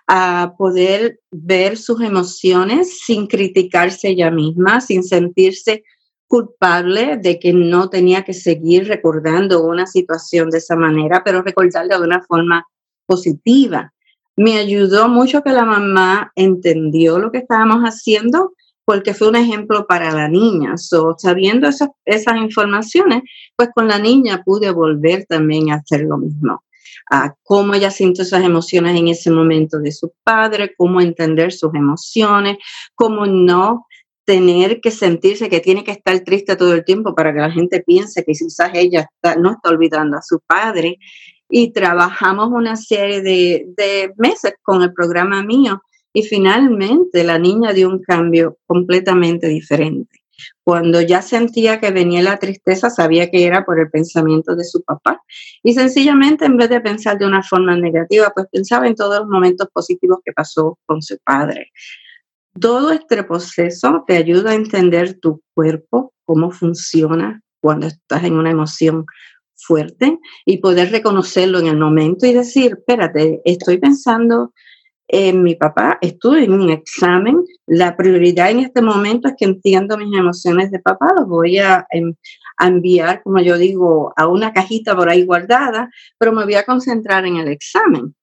a 0.07 0.55
poder 0.57 1.21
ver 1.31 1.77
sus 1.77 2.01
emociones 2.01 3.01
sin 3.01 3.27
criticarse 3.27 4.09
ella 4.09 4.31
misma, 4.31 4.81
sin 4.81 5.03
sentirse 5.03 5.85
culpable 6.29 7.17
de 7.19 7.39
que 7.39 7.53
no 7.53 7.89
tenía 7.89 8.23
que 8.23 8.35
seguir 8.35 8.89
recordando 8.89 9.63
una 9.63 9.87
situación 9.87 10.51
de 10.51 10.59
esa 10.59 10.77
manera, 10.77 11.23
pero 11.25 11.43
recordarla 11.43 11.99
de 11.99 12.05
una 12.05 12.23
forma 12.23 12.67
positiva. 13.07 13.93
Me 14.37 14.59
ayudó 14.59 15.09
mucho 15.09 15.43
que 15.43 15.53
la 15.53 15.65
mamá 15.65 16.33
entendió 16.35 17.19
lo 17.19 17.31
que 17.31 17.39
estábamos 17.39 17.83
haciendo 17.83 18.53
porque 18.85 19.15
fue 19.15 19.29
un 19.29 19.37
ejemplo 19.37 19.87
para 19.87 20.13
la 20.13 20.29
niña. 20.29 20.77
So, 20.77 21.17
sabiendo 21.19 21.69
esas, 21.69 21.91
esas 22.05 22.37
informaciones, 22.37 23.23
pues 23.57 23.71
con 23.75 23.89
la 23.89 23.99
niña 23.99 24.43
pude 24.45 24.71
volver 24.71 25.27
también 25.27 25.71
a 25.71 25.77
hacer 25.77 26.03
lo 26.03 26.19
mismo. 26.19 26.63
A 27.11 27.35
cómo 27.43 27.75
ella 27.75 27.91
sintió 27.91 28.23
esas 28.23 28.45
emociones 28.45 28.99
en 28.99 29.09
ese 29.09 29.31
momento 29.31 29.79
de 29.79 29.93
su 29.93 30.13
padre, 30.25 30.75
cómo 30.77 31.01
entender 31.01 31.53
sus 31.53 31.75
emociones, 31.75 32.59
cómo 32.95 33.27
no 33.27 33.87
tener 34.25 34.81
que 34.81 34.91
sentirse 34.91 35.49
que 35.49 35.61
tiene 35.61 35.85
que 35.85 35.93
estar 35.93 36.19
triste 36.21 36.57
todo 36.57 36.75
el 36.75 36.85
tiempo 36.85 37.15
para 37.15 37.33
que 37.33 37.41
la 37.41 37.51
gente 37.51 37.83
piense 37.83 38.25
que 38.25 38.33
quizás 38.33 38.71
ella 38.75 39.09
no 39.39 39.53
está 39.53 39.71
olvidando 39.71 40.17
a 40.17 40.23
su 40.23 40.41
padre. 40.47 40.99
Y 41.49 41.73
trabajamos 41.73 42.49
una 42.51 42.75
serie 42.75 43.23
de 43.23 44.13
meses 44.17 44.55
con 44.63 44.83
el 44.83 44.93
programa 44.93 45.45
mío 45.45 45.81
y 46.17 46.23
finalmente 46.23 47.23
la 47.25 47.39
niña 47.39 47.75
dio 47.75 47.91
un 47.91 48.03
cambio 48.03 48.57
completamente 48.67 49.49
diferente. 49.49 50.26
Cuando 50.65 51.01
ya 51.01 51.23
sentía 51.23 51.81
que 51.81 51.91
venía 51.91 52.23
la 52.23 52.39
tristeza, 52.39 52.91
sabía 52.91 53.31
que 53.31 53.45
era 53.45 53.65
por 53.65 53.79
el 53.79 53.91
pensamiento 53.91 54.55
de 54.57 54.65
su 54.65 54.83
papá. 54.83 55.23
Y 55.63 55.75
sencillamente, 55.75 56.45
en 56.45 56.57
vez 56.57 56.69
de 56.69 56.81
pensar 56.81 57.19
de 57.19 57.27
una 57.27 57.43
forma 57.43 57.77
negativa, 57.77 58.33
pues 58.35 58.47
pensaba 58.51 58.87
en 58.87 58.95
todos 58.95 59.21
los 59.21 59.29
momentos 59.29 59.69
positivos 59.73 60.19
que 60.25 60.33
pasó 60.33 60.79
con 60.87 61.03
su 61.03 61.19
padre. 61.25 61.71
Todo 62.61 62.91
este 62.91 63.23
proceso 63.25 64.05
te 64.07 64.17
ayuda 64.17 64.51
a 64.51 64.55
entender 64.55 65.19
tu 65.21 65.43
cuerpo, 65.55 66.13
cómo 66.25 66.51
funciona 66.51 67.43
cuando 67.61 67.87
estás 67.87 68.25
en 68.25 68.35
una 68.35 68.51
emoción 68.51 69.05
fuerte 69.57 70.19
y 70.45 70.59
poder 70.59 70.91
reconocerlo 70.91 71.59
en 71.59 71.67
el 71.67 71.79
momento 71.79 72.27
y 72.27 72.33
decir, 72.33 72.77
espérate, 72.79 73.41
estoy 73.45 73.79
pensando 73.79 74.53
en 75.09 75.43
mi 75.43 75.55
papá, 75.55 75.99
estuve 76.01 76.45
en 76.45 76.53
un 76.53 76.71
examen, 76.71 77.45
la 77.67 77.97
prioridad 77.97 78.51
en 78.51 78.61
este 78.61 78.83
momento 78.83 79.29
es 79.29 79.35
que 79.39 79.45
entiendo 79.45 79.97
mis 79.97 80.17
emociones 80.19 80.71
de 80.71 80.81
papá, 80.81 81.15
los 81.17 81.29
voy 81.29 81.59
a, 81.59 81.87
em, 81.91 82.15
a 82.57 82.67
enviar, 82.67 83.23
como 83.23 83.41
yo 83.41 83.57
digo, 83.57 84.13
a 84.17 84.27
una 84.27 84.53
cajita 84.53 84.97
por 84.97 85.09
ahí 85.09 85.25
guardada, 85.25 85.91
pero 86.19 86.33
me 86.33 86.45
voy 86.45 86.55
a 86.55 86.65
concentrar 86.65 87.25
en 87.27 87.37
el 87.37 87.49
examen. 87.49 88.15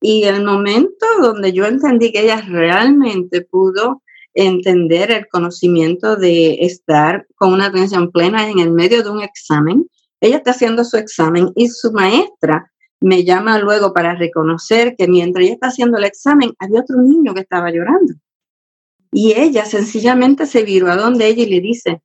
Y 0.00 0.24
el 0.24 0.44
momento 0.44 1.06
donde 1.20 1.52
yo 1.52 1.66
entendí 1.66 2.10
que 2.10 2.22
ella 2.22 2.42
realmente 2.48 3.42
pudo 3.42 4.02
entender 4.32 5.10
el 5.10 5.26
conocimiento 5.28 6.16
de 6.16 6.54
estar 6.60 7.26
con 7.34 7.52
una 7.52 7.66
atención 7.66 8.10
plena 8.10 8.48
en 8.48 8.60
el 8.60 8.70
medio 8.70 9.02
de 9.02 9.10
un 9.10 9.22
examen, 9.22 9.86
ella 10.20 10.36
está 10.36 10.52
haciendo 10.52 10.84
su 10.84 10.96
examen 10.96 11.50
y 11.54 11.68
su 11.68 11.92
maestra 11.92 12.70
me 13.00 13.24
llama 13.24 13.58
luego 13.58 13.92
para 13.92 14.14
reconocer 14.14 14.94
que 14.96 15.08
mientras 15.08 15.44
ella 15.44 15.54
está 15.54 15.68
haciendo 15.68 15.98
el 15.98 16.04
examen, 16.04 16.52
había 16.58 16.80
otro 16.80 17.00
niño 17.00 17.34
que 17.34 17.40
estaba 17.40 17.70
llorando. 17.70 18.14
Y 19.12 19.32
ella 19.32 19.64
sencillamente 19.64 20.46
se 20.46 20.62
viró 20.62 20.90
a 20.90 20.96
donde 20.96 21.26
ella 21.26 21.42
y 21.42 21.50
le 21.50 21.60
dice, 21.60 22.02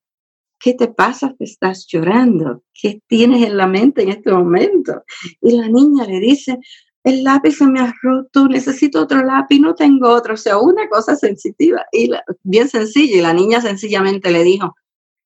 ¿qué 0.60 0.74
te 0.74 0.88
pasa 0.88 1.36
que 1.38 1.44
estás 1.44 1.86
llorando? 1.88 2.64
¿Qué 2.74 3.02
tienes 3.08 3.46
en 3.46 3.58
la 3.58 3.68
mente 3.68 4.04
en 4.04 4.10
este 4.10 4.32
momento? 4.32 5.04
Y 5.42 5.58
la 5.58 5.68
niña 5.68 6.06
le 6.06 6.20
dice, 6.20 6.60
el 7.04 7.24
lápiz 7.24 7.58
se 7.58 7.68
me 7.68 7.80
ha 7.82 7.94
roto, 8.02 8.48
necesito 8.48 9.02
otro 9.02 9.24
lápiz, 9.24 9.60
no 9.60 9.76
tengo 9.76 10.10
otro. 10.10 10.34
O 10.34 10.38
sea, 10.38 10.58
una 10.58 10.90
cosa 10.90 11.16
sensitiva 11.16 11.86
y 11.92 12.10
bien 12.44 12.68
sencilla. 12.68 13.18
Y 13.18 13.22
la 13.22 13.34
niña 13.34 13.62
sencillamente 13.62 14.32
le 14.32 14.44
dijo, 14.44 14.76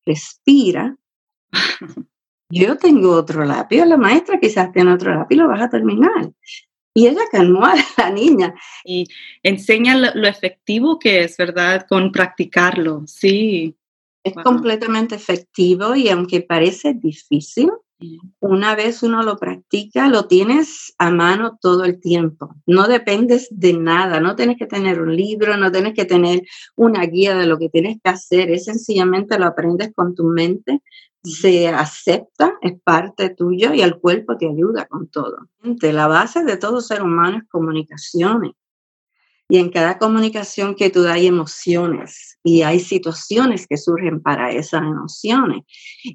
respira. 0.06 0.98
Yo 2.51 2.77
tengo 2.77 3.12
otro 3.12 3.46
lápiz, 3.46 3.86
la 3.86 3.98
maestra 3.98 4.39
quizás 4.39 4.72
tiene 4.72 4.94
otro 4.94 5.13
lápiz, 5.13 5.36
lo 5.36 5.48
vas 5.48 5.62
a 5.62 5.70
terminar. 5.70 6.32
Y 6.94 7.08
ella 7.08 7.22
calmó 7.32 7.65
a 7.65 7.75
la 7.98 8.10
niña. 8.10 8.56
Y 8.84 9.06
enseña 9.44 9.96
lo, 9.96 10.27
efectivo 10.27 10.98
que 10.98 11.24
es, 11.24 11.38
¿verdad? 11.38 11.86
Con 11.88 12.12
practicarlo, 12.12 13.03
sí. 13.06 13.75
Es 14.24 14.34
completamente 14.44 15.15
efectivo 15.15 15.96
y 15.96 16.10
aunque 16.10 16.41
parece 16.41 16.94
difícil, 16.94 17.72
una 18.39 18.75
vez 18.75 19.03
uno 19.03 19.24
lo 19.24 19.38
practica, 19.38 20.08
lo 20.08 20.27
tienes 20.27 20.94
a 20.98 21.12
mano 21.12 21.58
todo 21.62 21.84
el 21.84 22.00
tiempo. 22.00 22.56
No 22.65 22.88
dependes 22.88 23.48
de 23.51 23.74
nada, 23.74 24.20
no 24.20 24.36
tienes 24.36 24.58
que 24.58 24.65
tener 24.65 25.01
un 25.01 25.15
libro, 25.15 25.58
no 25.58 25.72
tienes 25.72 25.94
que 25.94 26.06
tener 26.06 26.41
una 26.75 27.06
guía 27.06 27.36
de 27.36 27.46
lo 27.46 27.58
que 27.58 27.70
tienes 27.70 27.98
que 28.03 28.10
hacer, 28.10 28.51
es 28.51 28.65
sencillamente 28.65 29.38
lo 29.38 29.46
aprendes 29.46 29.91
con 29.94 30.15
tu 30.15 30.25
mente, 30.25 30.82
se 31.24 31.68
acepta, 31.68 32.54
es 32.62 32.80
parte 32.82 33.30
tuyo 33.30 33.74
y 33.74 33.82
el 33.82 34.00
cuerpo 34.00 34.38
te 34.38 34.48
ayuda 34.48 34.86
con 34.86 35.08
todo. 35.08 35.50
La 35.82 36.08
base 36.08 36.44
de 36.44 36.58
todo 36.58 36.82
ser 36.82 37.02
humano 37.02 37.38
es 37.38 37.44
comunicaciones. 37.50 38.52
Y 39.52 39.58
en 39.58 39.72
cada 39.72 39.98
comunicación 39.98 40.76
que 40.76 40.92
tú 40.92 41.02
das 41.02 41.14
hay 41.14 41.26
emociones 41.26 42.38
y 42.44 42.62
hay 42.62 42.80
situaciones 42.80 43.66
que 43.68 43.78
surgen 43.78 44.22
para 44.22 44.52
esas 44.52 44.84
emociones. 44.84 45.64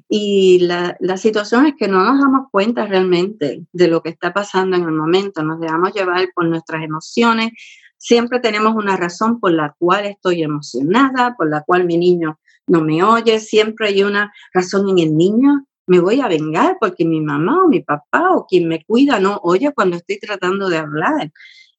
Y 0.07 0.59
la, 0.59 0.95
la 1.01 1.17
situación 1.17 1.65
es 1.65 1.73
que 1.77 1.89
no 1.89 2.01
nos 2.01 2.21
damos 2.21 2.47
cuenta 2.49 2.85
realmente 2.85 3.65
de 3.73 3.87
lo 3.89 4.01
que 4.01 4.09
está 4.09 4.33
pasando 4.33 4.77
en 4.77 4.83
el 4.83 4.93
momento, 4.93 5.43
nos 5.43 5.59
dejamos 5.59 5.93
llevar 5.93 6.29
por 6.33 6.45
nuestras 6.45 6.81
emociones. 6.81 7.51
Siempre 7.97 8.39
tenemos 8.39 8.73
una 8.73 8.95
razón 8.95 9.41
por 9.41 9.51
la 9.51 9.75
cual 9.77 10.05
estoy 10.05 10.41
emocionada, 10.41 11.35
por 11.35 11.49
la 11.49 11.61
cual 11.61 11.83
mi 11.83 11.97
niño 11.97 12.39
no 12.67 12.81
me 12.81 13.03
oye, 13.03 13.39
siempre 13.39 13.89
hay 13.89 14.03
una 14.03 14.33
razón 14.53 14.89
en 14.89 14.99
el 14.99 15.15
niño. 15.15 15.65
Me 15.87 15.99
voy 15.99 16.21
a 16.21 16.27
vengar 16.27 16.77
porque 16.79 17.05
mi 17.05 17.21
mamá 17.21 17.63
o 17.63 17.67
mi 17.67 17.81
papá 17.81 18.31
o 18.31 18.45
quien 18.47 18.67
me 18.67 18.83
cuida 18.83 19.19
no 19.19 19.39
oye 19.43 19.71
cuando 19.73 19.97
estoy 19.97 20.19
tratando 20.19 20.69
de 20.69 20.77
hablar. 20.77 21.31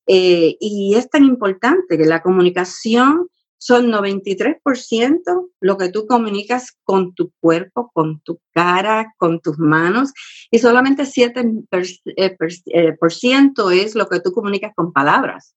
Eh, 0.06 0.56
y 0.60 0.94
es 0.94 1.10
tan 1.10 1.24
importante 1.24 1.98
que 1.98 2.04
la 2.06 2.22
comunicación 2.22 3.28
son 3.58 3.90
93% 3.90 5.50
lo 5.60 5.76
que 5.76 5.88
tú 5.88 6.06
comunicas 6.06 6.76
con 6.84 7.14
tu 7.14 7.32
cuerpo, 7.40 7.90
con 7.92 8.20
tu 8.20 8.38
cara, 8.52 9.14
con 9.18 9.40
tus 9.40 9.58
manos, 9.58 10.12
y 10.50 10.58
solamente 10.58 11.02
7% 11.02 11.66
eh, 12.16 12.36
eh, 12.66 12.92
por 12.92 13.12
ciento 13.12 13.70
es 13.70 13.96
lo 13.96 14.06
que 14.08 14.20
tú 14.20 14.32
comunicas 14.32 14.72
con 14.76 14.92
palabras. 14.92 15.54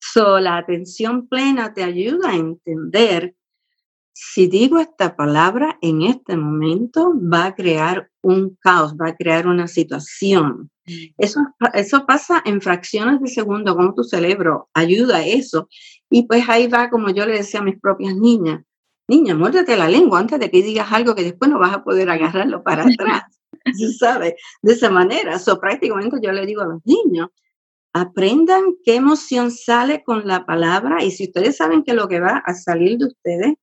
So, 0.00 0.40
la 0.40 0.56
atención 0.56 1.28
plena 1.28 1.72
te 1.72 1.84
ayuda 1.84 2.30
a 2.30 2.36
entender 2.36 3.34
si 4.12 4.46
digo 4.48 4.78
esta 4.78 5.16
palabra 5.16 5.78
en 5.80 6.02
este 6.02 6.36
momento, 6.36 7.12
va 7.14 7.46
a 7.46 7.54
crear 7.54 8.10
un 8.22 8.56
caos, 8.60 8.94
va 8.94 9.08
a 9.08 9.16
crear 9.16 9.46
una 9.46 9.68
situación. 9.68 10.70
Mm. 10.86 10.92
Eso, 11.18 11.40
eso 11.74 12.06
pasa 12.06 12.42
en 12.44 12.60
fracciones 12.60 13.20
de 13.20 13.28
segundo, 13.28 13.76
como 13.76 13.94
tu 13.94 14.04
cerebro 14.04 14.68
ayuda 14.74 15.18
a 15.18 15.26
eso. 15.26 15.68
Y 16.10 16.26
pues 16.26 16.48
ahí 16.48 16.66
va, 16.66 16.90
como 16.90 17.10
yo 17.10 17.26
le 17.26 17.34
decía 17.34 17.60
a 17.60 17.64
mis 17.64 17.80
propias 17.80 18.14
niñas, 18.16 18.62
niña, 19.08 19.34
muérdete 19.34 19.76
la 19.76 19.88
lengua 19.88 20.20
antes 20.20 20.38
de 20.38 20.50
que 20.50 20.62
digas 20.62 20.92
algo 20.92 21.14
que 21.14 21.24
después 21.24 21.50
no 21.50 21.58
vas 21.58 21.74
a 21.74 21.84
poder 21.84 22.10
agarrarlo 22.10 22.62
para 22.62 22.84
atrás. 22.84 23.22
¿Sabes? 23.98 24.34
De 24.62 24.72
esa 24.72 24.90
manera. 24.90 25.38
So, 25.38 25.58
prácticamente 25.58 26.18
yo 26.22 26.32
le 26.32 26.46
digo 26.46 26.62
a 26.62 26.66
los 26.66 26.80
niños, 26.84 27.28
aprendan 27.92 28.76
qué 28.84 28.96
emoción 28.96 29.50
sale 29.50 30.02
con 30.04 30.26
la 30.26 30.46
palabra 30.46 31.02
y 31.02 31.10
si 31.10 31.24
ustedes 31.24 31.56
saben 31.56 31.82
que 31.82 31.94
lo 31.94 32.08
que 32.08 32.20
va 32.20 32.42
a 32.46 32.54
salir 32.54 32.98
de 32.98 33.06
ustedes 33.06 33.54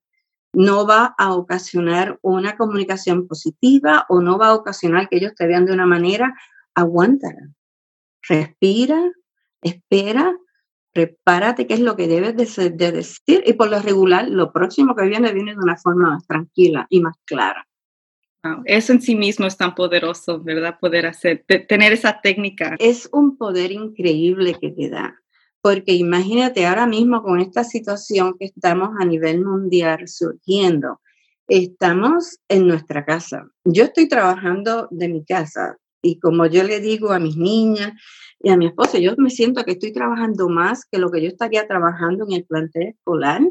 no 0.58 0.88
va 0.88 1.14
a 1.20 1.36
ocasionar 1.36 2.18
una 2.24 2.58
comunicación 2.58 3.28
positiva 3.28 4.08
o 4.10 4.22
no 4.22 4.40
va 4.40 4.48
a 4.48 4.56
ocasionar 4.56 5.08
que 5.08 5.18
ellos 5.18 5.36
te 5.36 5.46
vean 5.46 5.68
de 5.68 5.74
una 5.74 5.86
manera, 5.86 6.34
aguántala. 6.74 7.52
Respira, 8.28 9.00
espera, 9.62 10.36
prepárate 10.94 11.68
qué 11.68 11.76
es 11.76 11.80
lo 11.80 11.96
que 11.96 12.08
debes 12.08 12.56
de, 12.56 12.72
decir 12.72 13.44
y 13.46 13.54
por 13.54 13.70
lo 13.70 13.80
regular 13.80 14.28
lo 14.28 14.52
próximo 14.52 14.96
que 14.96 15.06
viene 15.06 15.32
viene 15.32 15.52
de 15.52 15.62
una 15.62 15.78
forma 15.78 16.10
más 16.10 16.26
tranquila 16.26 16.88
y 16.90 17.02
más 17.02 17.16
clara. 17.26 17.68
Eso 18.66 18.94
en 18.94 19.02
sí 19.04 19.16
mismo 19.16 19.46
es 19.46 19.58
tan 19.58 19.76
poderoso, 19.76 20.42
¿verdad? 20.42 20.80
Poder 20.80 21.06
hacer, 21.06 21.46
tener 21.68 21.94
esa 21.94 22.20
técnica. 22.20 22.76
Es 22.80 23.08
un 23.12 23.38
poder 23.38 23.72
increíble 23.72 24.58
que 24.60 24.72
te 24.72 24.90
da 24.90 25.22
porque 25.62 25.94
imagínate 25.94 26.66
ahora 26.66 26.88
mismo 26.88 27.24
con 27.24 27.40
esta 27.40 27.64
situación 27.64 28.36
que 28.40 28.46
estamos 28.46 28.90
a 29.00 29.06
nivel 29.06 29.44
mundial 29.44 30.08
surgiendo, 30.08 31.02
estamos 31.48 32.40
en 32.48 32.68
nuestra 32.68 33.06
casa. 33.06 33.48
Yo 33.64 33.86
estoy 33.86 34.08
trabajando 34.08 34.88
de 34.92 35.10
mi 35.10 35.26
casa 35.26 35.78
y 36.02 36.20
como 36.20 36.46
yo 36.46 36.64
le 36.64 36.80
digo 36.80 37.12
a 37.12 37.20
mis 37.20 37.38
niñas 37.38 37.94
y 38.40 38.50
a 38.50 38.58
mi 38.58 38.68
esposo, 38.68 38.98
yo 38.98 39.14
me 39.18 39.30
siento 39.30 39.64
que 39.64 39.72
estoy 39.72 39.92
trabajando 39.92 40.48
más 40.48 40.86
que 40.86 41.00
lo 41.00 41.10
que 41.12 41.22
yo 41.22 41.28
estaría 41.28 41.68
trabajando 41.68 42.26
en 42.26 42.34
el 42.34 42.46
plantel 42.46 42.90
escolar, 42.90 43.42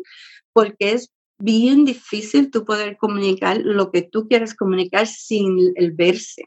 porque 0.53 0.93
es 0.93 1.13
bien 1.39 1.85
difícil 1.85 2.51
tú 2.51 2.65
poder 2.65 2.97
comunicar 2.97 3.59
lo 3.63 3.91
que 3.91 4.03
tú 4.03 4.29
quieres 4.29 4.55
comunicar 4.55 5.07
sin 5.07 5.73
el 5.75 5.93
verse, 5.93 6.45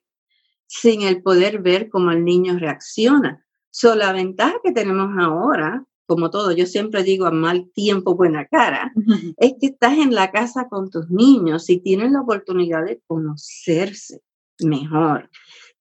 sin 0.68 1.02
el 1.02 1.22
poder 1.22 1.62
ver 1.62 1.90
cómo 1.90 2.12
el 2.12 2.24
niño 2.24 2.58
reacciona. 2.58 3.46
So, 3.72 3.96
la 3.96 4.12
ventaja 4.14 4.56
que 4.64 4.72
tenemos 4.72 5.10
ahora, 5.18 5.86
como 6.06 6.30
todo, 6.32 6.52
yo 6.52 6.66
siempre 6.66 7.04
digo 7.04 7.26
a 7.26 7.32
mal 7.32 7.70
tiempo, 7.74 8.16
buena 8.16 8.46
cara, 8.48 8.92
es 9.38 9.54
que 9.60 9.68
estás 9.68 9.98
en 9.98 10.14
la 10.14 10.32
casa 10.32 10.68
con 10.70 10.90
tus 10.90 11.10
niños 11.10 11.70
y 11.70 11.80
tienen 11.80 12.14
la 12.14 12.22
oportunidad 12.22 12.86
de 12.86 13.02
conocerse 13.08 14.22
mejor. 14.60 15.30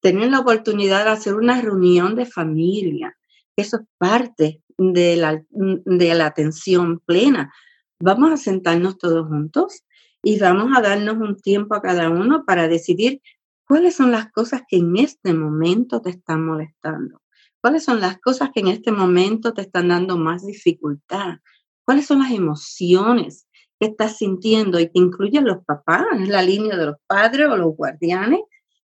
Tienen 0.00 0.30
la 0.30 0.40
oportunidad 0.40 1.04
de 1.04 1.10
hacer 1.10 1.34
una 1.34 1.60
reunión 1.60 2.14
de 2.14 2.26
familia, 2.26 3.16
eso 3.56 3.78
es 3.78 3.82
parte 3.98 4.62
de 4.76 5.16
la, 5.16 5.42
de 5.50 6.14
la 6.14 6.26
atención 6.26 7.00
plena. 7.00 7.52
Vamos 8.00 8.30
a 8.30 8.36
sentarnos 8.36 8.96
todos 8.96 9.26
juntos 9.26 9.82
y 10.22 10.38
vamos 10.38 10.76
a 10.76 10.80
darnos 10.80 11.16
un 11.16 11.36
tiempo 11.36 11.74
a 11.74 11.82
cada 11.82 12.08
uno 12.10 12.44
para 12.44 12.68
decidir 12.68 13.20
cuáles 13.66 13.96
son 13.96 14.12
las 14.12 14.30
cosas 14.30 14.62
que 14.68 14.76
en 14.76 14.96
este 14.96 15.34
momento 15.34 16.00
te 16.00 16.10
están 16.10 16.44
molestando, 16.44 17.20
cuáles 17.60 17.84
son 17.84 18.00
las 18.00 18.18
cosas 18.18 18.50
que 18.54 18.60
en 18.60 18.68
este 18.68 18.92
momento 18.92 19.52
te 19.52 19.62
están 19.62 19.88
dando 19.88 20.16
más 20.16 20.46
dificultad, 20.46 21.38
cuáles 21.84 22.06
son 22.06 22.20
las 22.20 22.32
emociones 22.32 23.46
que 23.80 23.86
estás 23.86 24.18
sintiendo 24.18 24.80
y 24.80 24.86
que 24.86 24.98
incluyen 24.98 25.44
los 25.44 25.64
papás, 25.64 26.06
la 26.26 26.42
línea 26.42 26.76
de 26.76 26.86
los 26.86 26.96
padres 27.06 27.48
o 27.48 27.56
los 27.56 27.76
guardianes 27.76 28.40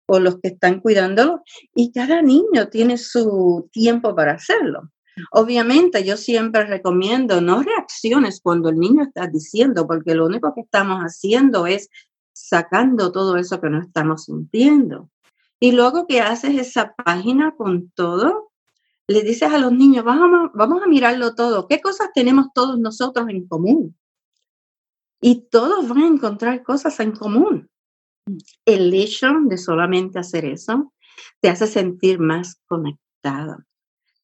o 0.06 0.20
los 0.20 0.38
que 0.40 0.48
están 0.48 0.80
cuidándolo, 0.80 1.42
y 1.74 1.90
cada 1.92 2.20
niño 2.20 2.68
tiene 2.70 2.98
su 2.98 3.68
tiempo 3.72 4.14
para 4.14 4.32
hacerlo. 4.32 4.90
Obviamente 5.30 6.04
yo 6.04 6.16
siempre 6.16 6.64
recomiendo 6.66 7.40
no 7.40 7.62
reacciones 7.62 8.40
cuando 8.42 8.68
el 8.68 8.78
niño 8.78 9.04
está 9.04 9.26
diciendo, 9.26 9.86
porque 9.86 10.14
lo 10.14 10.26
único 10.26 10.52
que 10.54 10.62
estamos 10.62 11.00
haciendo 11.00 11.66
es 11.66 11.88
sacando 12.34 13.12
todo 13.12 13.36
eso 13.36 13.60
que 13.60 13.70
no 13.70 13.80
estamos 13.80 14.24
sintiendo. 14.24 15.08
Y 15.60 15.72
luego 15.72 16.06
que 16.06 16.20
haces 16.20 16.58
esa 16.58 16.94
página 16.94 17.54
con 17.56 17.90
todo, 17.92 18.50
le 19.06 19.22
dices 19.22 19.52
a 19.52 19.58
los 19.58 19.72
niños, 19.72 20.04
vamos, 20.04 20.50
vamos 20.54 20.82
a 20.82 20.86
mirarlo 20.86 21.34
todo, 21.34 21.66
¿qué 21.68 21.80
cosas 21.80 22.08
tenemos 22.14 22.46
todos 22.54 22.78
nosotros 22.78 23.28
en 23.28 23.46
común? 23.46 23.96
Y 25.20 25.46
todos 25.50 25.88
van 25.88 25.98
a 25.98 26.06
encontrar 26.06 26.62
cosas 26.62 26.98
en 27.00 27.12
común. 27.12 27.70
El 28.64 28.92
hecho 28.94 29.28
de 29.44 29.58
solamente 29.58 30.18
hacer 30.18 30.44
eso 30.44 30.92
te 31.40 31.48
hace 31.48 31.66
sentir 31.66 32.18
más 32.18 32.60
conectado, 32.66 33.58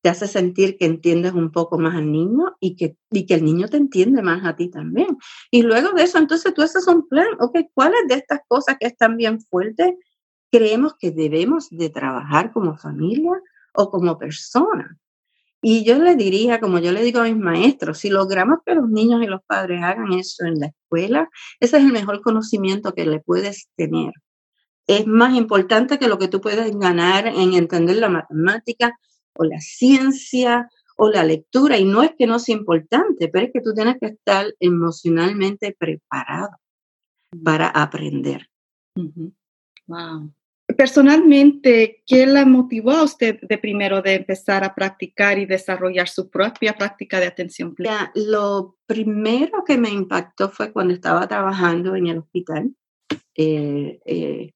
te 0.02 0.08
hace 0.08 0.26
sentir 0.26 0.78
que 0.78 0.86
entiendes 0.86 1.34
un 1.34 1.52
poco 1.52 1.78
más 1.78 1.94
al 1.94 2.10
niño 2.10 2.56
y 2.60 2.76
que, 2.76 2.96
y 3.10 3.26
que 3.26 3.34
el 3.34 3.44
niño 3.44 3.68
te 3.68 3.76
entiende 3.76 4.22
más 4.22 4.44
a 4.44 4.56
ti 4.56 4.68
también. 4.68 5.18
Y 5.50 5.62
luego 5.62 5.92
de 5.92 6.04
eso, 6.04 6.18
entonces 6.18 6.54
tú 6.54 6.62
haces 6.62 6.86
un 6.86 7.06
plan, 7.06 7.28
ok, 7.38 7.58
¿cuáles 7.74 8.00
de 8.08 8.14
estas 8.14 8.40
cosas 8.48 8.76
que 8.80 8.86
están 8.86 9.16
bien 9.18 9.40
fuertes 9.40 9.94
creemos 10.50 10.94
que 10.98 11.10
debemos 11.12 11.68
de 11.70 11.90
trabajar 11.90 12.52
como 12.52 12.76
familia 12.76 13.40
o 13.74 13.90
como 13.90 14.18
persona? 14.18 14.98
Y 15.62 15.84
yo 15.84 15.98
le 15.98 16.16
diría, 16.16 16.58
como 16.58 16.78
yo 16.78 16.90
le 16.92 17.02
digo 17.02 17.20
a 17.20 17.24
mis 17.24 17.36
maestros, 17.36 17.98
si 17.98 18.08
logramos 18.08 18.60
que 18.64 18.74
los 18.74 18.88
niños 18.88 19.22
y 19.22 19.26
los 19.26 19.42
padres 19.46 19.82
hagan 19.82 20.12
eso 20.14 20.46
en 20.46 20.58
la 20.58 20.68
escuela, 20.68 21.28
ese 21.60 21.76
es 21.76 21.84
el 21.84 21.92
mejor 21.92 22.22
conocimiento 22.22 22.94
que 22.94 23.04
le 23.04 23.20
puedes 23.20 23.68
tener. 23.76 24.12
Es 24.86 25.06
más 25.06 25.34
importante 25.36 25.98
que 25.98 26.08
lo 26.08 26.18
que 26.18 26.28
tú 26.28 26.40
puedes 26.40 26.74
ganar 26.76 27.26
en 27.26 27.52
entender 27.54 27.96
la 27.96 28.08
matemática 28.08 28.98
o 29.34 29.44
la 29.44 29.60
ciencia 29.60 30.68
o 30.96 31.10
la 31.10 31.24
lectura. 31.24 31.76
Y 31.76 31.84
no 31.84 32.02
es 32.02 32.12
que 32.18 32.26
no 32.26 32.38
sea 32.38 32.56
importante, 32.56 33.28
pero 33.28 33.46
es 33.46 33.52
que 33.52 33.60
tú 33.60 33.74
tienes 33.74 33.96
que 34.00 34.06
estar 34.06 34.46
emocionalmente 34.60 35.76
preparado 35.78 36.50
para 37.44 37.68
aprender. 37.68 38.48
Wow 39.86 40.32
personalmente, 40.80 42.02
¿qué 42.06 42.24
la 42.24 42.46
motivó 42.46 42.92
a 42.92 43.02
usted 43.02 43.38
de 43.42 43.58
primero 43.58 44.00
de 44.00 44.14
empezar 44.14 44.64
a 44.64 44.74
practicar 44.74 45.38
y 45.38 45.44
desarrollar 45.44 46.08
su 46.08 46.30
propia 46.30 46.72
práctica 46.72 47.20
de 47.20 47.26
atención 47.26 47.74
plena? 47.74 48.10
lo 48.14 48.78
primero 48.86 49.62
que 49.66 49.76
me 49.76 49.90
impactó 49.90 50.48
fue 50.48 50.72
cuando 50.72 50.94
estaba 50.94 51.28
trabajando 51.28 51.96
en 51.96 52.06
el 52.06 52.18
hospital 52.20 52.74
eh, 53.36 54.00
eh, 54.06 54.54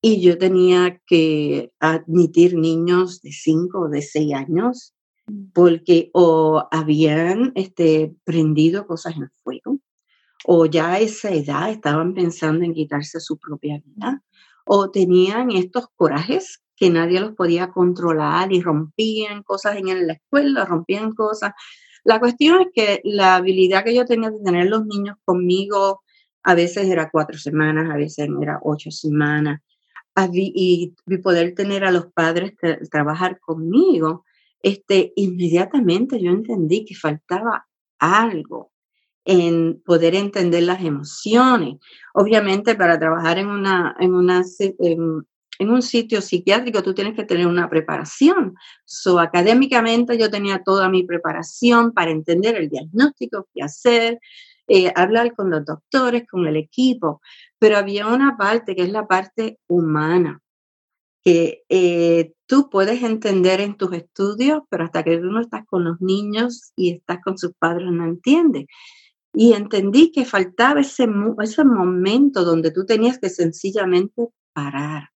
y 0.00 0.22
yo 0.22 0.38
tenía 0.38 1.02
que 1.06 1.70
admitir 1.80 2.56
niños 2.56 3.20
de 3.20 3.32
5 3.32 3.78
o 3.78 3.88
de 3.90 4.00
6 4.00 4.32
años 4.32 4.94
mm. 5.26 5.50
porque 5.52 6.08
o 6.14 6.66
habían 6.70 7.52
este, 7.56 8.14
prendido 8.24 8.86
cosas 8.86 9.16
en 9.16 9.28
fuego 9.44 9.80
o 10.46 10.64
ya 10.64 10.92
a 10.92 11.00
esa 11.00 11.30
edad 11.30 11.68
estaban 11.68 12.14
pensando 12.14 12.64
en 12.64 12.72
quitarse 12.72 13.20
su 13.20 13.36
propia 13.36 13.82
vida 13.84 14.22
o 14.68 14.90
tenían 14.90 15.50
estos 15.50 15.86
corajes 15.96 16.62
que 16.76 16.90
nadie 16.90 17.20
los 17.20 17.34
podía 17.34 17.70
controlar 17.70 18.52
y 18.52 18.60
rompían 18.60 19.42
cosas 19.42 19.76
en 19.76 20.06
la 20.06 20.12
escuela, 20.12 20.64
rompían 20.64 21.12
cosas. 21.12 21.52
La 22.04 22.20
cuestión 22.20 22.60
es 22.60 22.68
que 22.72 23.00
la 23.04 23.36
habilidad 23.36 23.84
que 23.84 23.94
yo 23.94 24.04
tenía 24.04 24.30
de 24.30 24.40
tener 24.44 24.66
los 24.68 24.86
niños 24.86 25.16
conmigo 25.24 26.02
a 26.42 26.54
veces 26.54 26.88
era 26.88 27.10
cuatro 27.10 27.36
semanas, 27.38 27.90
a 27.90 27.96
veces 27.96 28.28
era 28.40 28.60
ocho 28.62 28.90
semanas, 28.90 29.60
y, 30.32 30.94
poder 31.22 31.54
tener 31.54 31.84
a 31.84 31.90
los 31.90 32.12
padres 32.12 32.54
trabajar 32.90 33.38
conmigo, 33.40 34.24
este, 34.62 35.12
inmediatamente 35.16 36.20
yo 36.20 36.30
entendí 36.30 36.84
que 36.84 36.94
faltaba 36.94 37.66
algo 37.98 38.72
en 39.28 39.82
poder 39.84 40.14
entender 40.14 40.62
las 40.62 40.82
emociones. 40.82 41.76
Obviamente, 42.14 42.74
para 42.74 42.98
trabajar 42.98 43.36
en, 43.36 43.48
una, 43.48 43.94
en, 44.00 44.14
una, 44.14 44.42
en, 44.58 45.70
un 45.70 45.82
sitio 45.82 46.22
psiquiátrico, 46.22 46.82
tú 46.82 46.94
tienes 46.94 47.14
que 47.14 47.24
tener 47.24 47.46
una 47.46 47.68
preparación. 47.68 48.54
So, 48.86 49.20
académicamente, 49.20 50.16
yo 50.16 50.30
tenía 50.30 50.62
toda 50.64 50.88
mi 50.88 51.04
preparación 51.04 51.92
para 51.92 52.10
entender 52.10 52.56
el 52.56 52.70
diagnóstico, 52.70 53.46
qué 53.52 53.62
hacer, 53.62 54.18
eh, 54.66 54.90
hablar 54.96 55.34
con 55.34 55.50
los 55.50 55.62
doctores, 55.62 56.26
con 56.26 56.46
el 56.46 56.56
equipo, 56.56 57.20
pero 57.58 57.76
había 57.76 58.06
una 58.06 58.38
parte 58.38 58.74
que 58.74 58.84
es 58.84 58.90
la 58.90 59.06
parte 59.06 59.58
humana, 59.66 60.40
que 61.22 61.64
eh, 61.68 62.32
tú 62.46 62.70
puedes 62.70 63.02
entender 63.02 63.60
en 63.60 63.76
tus 63.76 63.92
estudios, 63.92 64.62
pero 64.70 64.84
hasta 64.84 65.02
que 65.02 65.18
tú 65.18 65.26
no 65.26 65.42
estás 65.42 65.66
con 65.66 65.84
los 65.84 66.00
niños 66.00 66.72
y 66.76 66.92
estás 66.92 67.18
con 67.22 67.36
sus 67.36 67.52
padres 67.58 67.92
no 67.92 68.06
entiendes. 68.06 68.64
Y 69.40 69.52
entendí 69.52 70.10
que 70.10 70.24
faltaba 70.24 70.80
ese, 70.80 71.06
ese 71.40 71.64
momento 71.64 72.44
donde 72.44 72.72
tú 72.72 72.84
tenías 72.84 73.20
que 73.20 73.30
sencillamente 73.30 74.30
parar 74.52 75.10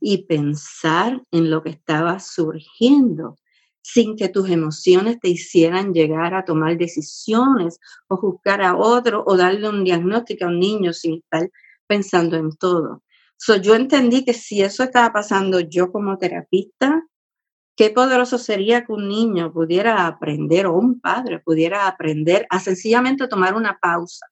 y 0.00 0.24
pensar 0.24 1.22
en 1.30 1.50
lo 1.50 1.62
que 1.62 1.68
estaba 1.68 2.18
surgiendo 2.18 3.36
sin 3.82 4.16
que 4.16 4.30
tus 4.30 4.48
emociones 4.48 5.20
te 5.20 5.28
hicieran 5.28 5.92
llegar 5.92 6.32
a 6.32 6.46
tomar 6.46 6.78
decisiones 6.78 7.78
o 8.08 8.16
juzgar 8.16 8.62
a 8.62 8.74
otro 8.74 9.22
o 9.26 9.36
darle 9.36 9.68
un 9.68 9.84
diagnóstico 9.84 10.46
a 10.46 10.48
un 10.48 10.58
niño 10.58 10.94
sin 10.94 11.18
estar 11.18 11.50
pensando 11.86 12.38
en 12.38 12.56
todo. 12.56 13.02
So, 13.36 13.56
yo 13.56 13.74
entendí 13.74 14.24
que 14.24 14.32
si 14.32 14.62
eso 14.62 14.82
estaba 14.82 15.12
pasando 15.12 15.60
yo 15.60 15.92
como 15.92 16.16
terapista, 16.16 17.06
Qué 17.78 17.90
poderoso 17.90 18.38
sería 18.38 18.84
que 18.84 18.90
un 18.90 19.08
niño 19.08 19.52
pudiera 19.52 20.08
aprender 20.08 20.66
o 20.66 20.72
un 20.72 20.98
padre 20.98 21.38
pudiera 21.38 21.86
aprender 21.86 22.44
a 22.50 22.58
sencillamente 22.58 23.28
tomar 23.28 23.54
una 23.54 23.78
pausa 23.80 24.26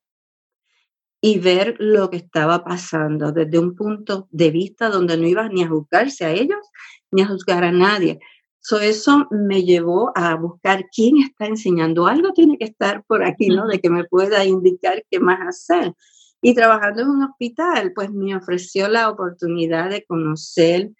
y 1.20 1.38
ver 1.38 1.76
lo 1.78 2.10
que 2.10 2.16
estaba 2.16 2.64
pasando 2.64 3.30
desde 3.30 3.60
un 3.60 3.76
punto 3.76 4.26
de 4.32 4.50
vista 4.50 4.88
donde 4.88 5.16
no 5.16 5.28
ibas 5.28 5.52
ni 5.52 5.62
a 5.62 5.68
juzgarse 5.68 6.24
a 6.24 6.32
ellos 6.32 6.58
ni 7.12 7.22
a 7.22 7.28
juzgar 7.28 7.62
a 7.62 7.70
nadie. 7.70 8.18
eso 8.82 9.28
me 9.30 9.62
llevó 9.62 10.10
a 10.16 10.34
buscar 10.34 10.86
quién 10.92 11.18
está 11.18 11.46
enseñando. 11.46 12.08
Algo 12.08 12.32
tiene 12.32 12.58
que 12.58 12.64
estar 12.64 13.04
por 13.04 13.22
aquí, 13.22 13.46
¿no? 13.46 13.68
De 13.68 13.78
que 13.80 13.90
me 13.90 14.02
pueda 14.02 14.44
indicar 14.44 15.04
qué 15.08 15.20
más 15.20 15.38
hacer. 15.46 15.94
Y 16.42 16.52
trabajando 16.52 17.02
en 17.02 17.10
un 17.10 17.22
hospital, 17.22 17.92
pues 17.94 18.10
me 18.10 18.34
ofreció 18.34 18.88
la 18.88 19.08
oportunidad 19.08 19.88
de 19.90 20.04
conocer 20.04 20.90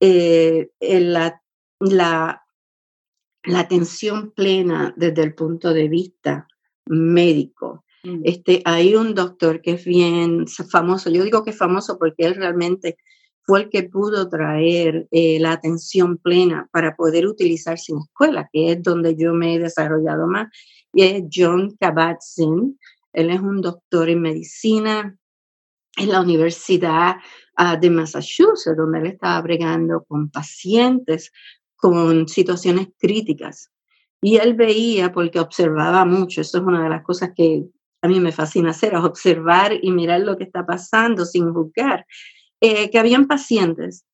eh, 0.00 0.68
la 0.80 1.40
la, 1.80 2.42
la 3.44 3.60
atención 3.60 4.32
plena 4.32 4.94
desde 4.96 5.22
el 5.22 5.34
punto 5.34 5.72
de 5.72 5.88
vista 5.88 6.48
médico. 6.86 7.84
Mm. 8.02 8.20
Este, 8.24 8.62
hay 8.64 8.94
un 8.94 9.14
doctor 9.14 9.60
que 9.60 9.72
es 9.72 9.84
bien 9.84 10.46
famoso, 10.46 11.10
yo 11.10 11.24
digo 11.24 11.44
que 11.44 11.50
es 11.50 11.58
famoso 11.58 11.98
porque 11.98 12.24
él 12.26 12.34
realmente 12.34 12.96
fue 13.46 13.62
el 13.62 13.70
que 13.70 13.82
pudo 13.82 14.28
traer 14.28 15.06
eh, 15.10 15.38
la 15.38 15.52
atención 15.52 16.16
plena 16.16 16.68
para 16.72 16.96
poder 16.96 17.26
utilizarse 17.26 17.92
en 17.92 17.98
escuela, 17.98 18.48
que 18.52 18.72
es 18.72 18.82
donde 18.82 19.16
yo 19.16 19.34
me 19.34 19.54
he 19.54 19.58
desarrollado 19.58 20.26
más, 20.26 20.48
y 20.94 21.02
es 21.02 21.24
John 21.32 21.76
Kabat-Zinn. 21.78 22.78
Él 23.12 23.30
es 23.30 23.40
un 23.40 23.60
doctor 23.60 24.08
en 24.08 24.22
medicina 24.22 25.16
en 25.96 26.10
la 26.10 26.20
Universidad 26.22 27.16
ah, 27.56 27.76
de 27.76 27.90
Massachusetts, 27.90 28.76
donde 28.76 29.00
él 29.00 29.06
estaba 29.06 29.40
bregando 29.42 30.04
con 30.04 30.30
pacientes 30.30 31.30
con 31.84 32.28
situaciones 32.28 32.88
críticas. 32.98 33.70
Y 34.22 34.38
él 34.38 34.54
veía, 34.54 35.12
porque 35.12 35.38
observaba 35.38 36.06
mucho, 36.06 36.40
eso 36.40 36.56
es 36.56 36.64
una 36.64 36.82
de 36.82 36.88
las 36.88 37.02
cosas 37.02 37.32
que 37.36 37.66
a 38.00 38.08
mí 38.08 38.20
me 38.20 38.32
fascina 38.32 38.70
hacer, 38.70 38.96
observar 38.96 39.72
y 39.82 39.92
mirar 39.92 40.20
lo 40.20 40.38
que 40.38 40.44
está 40.44 40.64
pasando 40.64 41.26
sin 41.26 41.52
juzgar, 41.52 42.06
eh, 42.62 42.88
que 42.88 42.98
habían 42.98 43.26
pacientes 43.26 44.06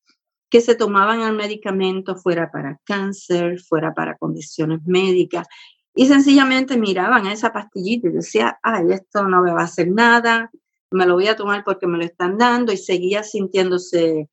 que 0.51 0.61
se 0.61 0.75
tomaban 0.75 1.21
el 1.21 1.37
medicamento 1.37 2.17
fuera 2.17 2.51
para 2.51 2.81
cáncer, 2.83 3.61
fuera 3.61 3.95
para 3.95 4.17
condiciones 4.17 4.81
médicas, 4.85 5.47
y 5.95 6.07
sencillamente 6.07 6.77
miraban 6.77 7.29
a 7.29 7.33
esa 7.33 7.53
pastillita 7.53 8.09
y 8.09 8.13
decía, 8.13 8.59
ay, 8.65 8.87
esto 8.91 9.29
no 9.29 9.43
me 9.43 9.53
va 9.53 9.61
a 9.61 9.67
hacer 9.67 9.89
nada, 9.93 10.51
me 10.91 11.07
lo 11.07 11.15
voy 11.15 11.29
a 11.29 11.37
tomar 11.37 11.63
porque 11.63 11.87
me 11.87 11.99
lo 11.99 12.05
están 12.05 12.37
dando, 12.37 12.73
y 12.73 12.79
seguía 12.79 13.23
sintiéndose 13.23 14.29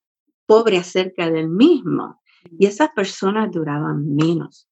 pobre 0.47 0.79
acerca 0.79 1.29
del 1.29 1.49
mismo. 1.49 2.19
Y 2.57 2.65
esas 2.65 2.89
personas 2.89 3.51
duraban 3.51 4.15
menos. 4.15 4.67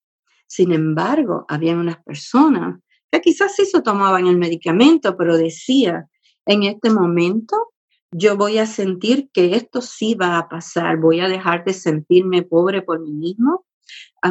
Sin 0.48 0.72
embargo, 0.72 1.46
había 1.48 1.76
unas 1.76 2.04
personas 2.04 2.80
que 3.12 3.22
quizás 3.22 3.56
sí 3.56 3.66
se 3.66 3.82
tomaban 3.82 4.28
el 4.28 4.38
medicamento, 4.38 5.16
pero 5.18 5.38
decía, 5.38 6.08
en 6.46 6.64
este 6.64 6.90
momento 6.90 7.74
yo 8.12 8.38
voy 8.38 8.60
a 8.60 8.66
sentir 8.66 9.30
que 9.34 9.56
esto 9.56 9.82
sí 9.82 10.16
va 10.16 10.38
a 10.38 10.48
pasar, 10.48 10.98
voy 10.98 11.20
a 11.20 11.28
dejar 11.28 11.66
de 11.66 11.74
sentirme 11.74 12.44
pobre 12.44 12.82
por 12.82 13.02
mí 13.02 13.12
mismo, 13.12 13.66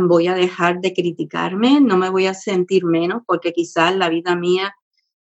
voy 0.02 0.26
a 0.26 0.34
dejar 0.34 0.80
de 0.80 0.92
criticarme, 0.92 1.80
no 1.80 1.96
me 1.96 2.10
voy 2.10 2.26
a 2.26 2.34
sentir 2.34 2.84
menos 2.84 3.22
porque 3.26 3.52
quizás 3.52 3.94
la 3.94 4.08
vida 4.08 4.34
mía 4.36 4.74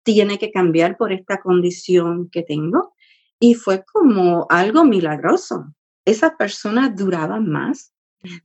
tiene 0.04 0.38
que 0.38 0.52
cambiar 0.52 0.98
por 0.98 1.12
esta 1.12 1.42
condición 1.42 2.30
que 2.30 2.44
tengo. 2.44 2.94
Y 3.40 3.56
fue 3.56 3.84
como 3.92 4.46
algo 4.50 4.84
milagroso. 4.84 5.74
Esas 6.06 6.34
personas 6.36 6.96
duraban 6.96 7.50
más, 7.50 7.94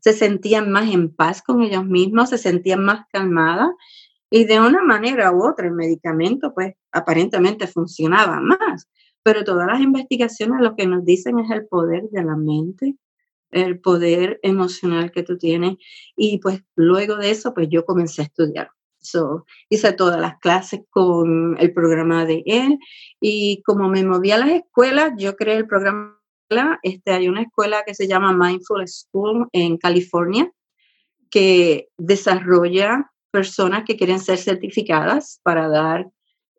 se 0.00 0.12
sentían 0.12 0.70
más 0.70 0.92
en 0.92 1.14
paz 1.14 1.42
con 1.42 1.62
ellos 1.62 1.84
mismos, 1.84 2.30
se 2.30 2.38
sentían 2.38 2.84
más 2.84 3.06
calmadas 3.12 3.70
y 4.30 4.44
de 4.44 4.60
una 4.60 4.82
manera 4.82 5.32
u 5.32 5.48
otra 5.48 5.66
el 5.66 5.74
medicamento 5.74 6.52
pues 6.54 6.74
aparentemente 6.92 7.66
funcionaba 7.66 8.40
más. 8.40 8.88
Pero 9.22 9.44
todas 9.44 9.66
las 9.66 9.80
investigaciones 9.80 10.60
lo 10.60 10.76
que 10.76 10.86
nos 10.86 11.04
dicen 11.04 11.38
es 11.40 11.50
el 11.50 11.66
poder 11.66 12.04
de 12.10 12.22
la 12.22 12.36
mente, 12.36 12.96
el 13.50 13.80
poder 13.80 14.38
emocional 14.42 15.10
que 15.10 15.22
tú 15.22 15.36
tienes. 15.36 15.76
Y 16.16 16.38
pues 16.38 16.62
luego 16.76 17.16
de 17.16 17.30
eso, 17.30 17.52
pues 17.54 17.68
yo 17.70 17.84
comencé 17.84 18.22
a 18.22 18.26
estudiar. 18.26 18.70
So, 19.00 19.44
hice 19.68 19.92
todas 19.92 20.20
las 20.20 20.38
clases 20.38 20.80
con 20.90 21.56
el 21.60 21.72
programa 21.72 22.24
de 22.24 22.42
él 22.44 22.78
y 23.20 23.62
como 23.62 23.88
me 23.88 24.04
moví 24.04 24.32
a 24.32 24.38
las 24.38 24.50
escuelas, 24.50 25.12
yo 25.16 25.36
creé 25.36 25.58
el 25.58 25.66
programa. 25.68 26.20
Este, 26.82 27.12
hay 27.12 27.28
una 27.28 27.42
escuela 27.42 27.82
que 27.84 27.94
se 27.94 28.06
llama 28.06 28.32
Mindful 28.32 28.86
School 28.86 29.48
en 29.52 29.78
California 29.78 30.50
que 31.30 31.88
desarrolla 31.98 33.10
personas 33.32 33.84
que 33.84 33.96
quieren 33.96 34.20
ser 34.20 34.38
certificadas 34.38 35.40
para 35.42 35.68
dar 35.68 36.08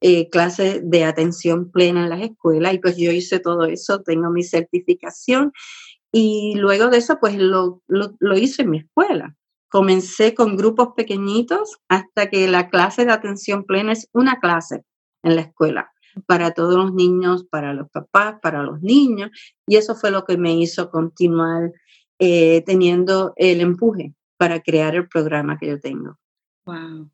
eh, 0.01 0.29
clases 0.29 0.81
de 0.83 1.05
atención 1.05 1.71
plena 1.71 2.03
en 2.03 2.09
las 2.09 2.21
escuelas 2.21 2.73
y 2.73 2.79
pues 2.79 2.97
yo 2.97 3.11
hice 3.11 3.39
todo 3.39 3.65
eso, 3.65 4.01
tengo 4.01 4.29
mi 4.29 4.43
certificación 4.43 5.53
y 6.11 6.53
luego 6.55 6.89
de 6.89 6.97
eso 6.97 7.17
pues 7.19 7.35
lo, 7.37 7.81
lo, 7.87 8.37
hice 8.37 8.63
en 8.63 8.69
mi 8.69 8.77
escuela. 8.79 9.35
Comencé 9.69 10.33
con 10.33 10.55
grupos 10.55 10.89
pequeñitos 10.95 11.77
hasta 11.87 12.29
que 12.29 12.47
la 12.47 12.69
clase 12.69 13.05
de 13.05 13.11
atención 13.11 13.65
plena 13.65 13.93
es 13.93 14.09
una 14.13 14.39
clase 14.39 14.83
en 15.23 15.35
la 15.35 15.41
escuela 15.41 15.91
para 16.25 16.51
todos 16.51 16.75
los 16.75 16.93
niños, 16.93 17.45
para 17.49 17.73
los 17.73 17.89
papás, 17.89 18.35
para 18.41 18.63
los 18.63 18.81
niños 18.81 19.31
y 19.67 19.75
eso 19.75 19.95
fue 19.95 20.11
lo 20.11 20.25
que 20.25 20.37
me 20.37 20.55
hizo 20.55 20.89
continuar 20.89 21.71
eh, 22.19 22.63
teniendo 22.65 23.33
el 23.35 23.61
empuje 23.61 24.13
para 24.37 24.61
crear 24.61 24.95
el 24.95 25.07
programa 25.07 25.57
que 25.57 25.67
yo 25.67 25.79
tengo. 25.79 26.17
Wow. 26.65 27.09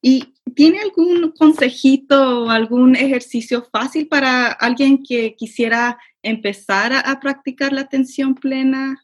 ¿Y 0.00 0.34
tiene 0.54 0.80
algún 0.80 1.32
consejito 1.32 2.44
o 2.44 2.50
algún 2.50 2.96
ejercicio 2.96 3.64
fácil 3.72 4.08
para 4.08 4.48
alguien 4.48 5.02
que 5.02 5.34
quisiera 5.34 5.98
empezar 6.22 6.92
a, 6.92 7.20
practicar 7.20 7.72
la 7.72 7.82
atención 7.82 8.34
plena? 8.34 9.02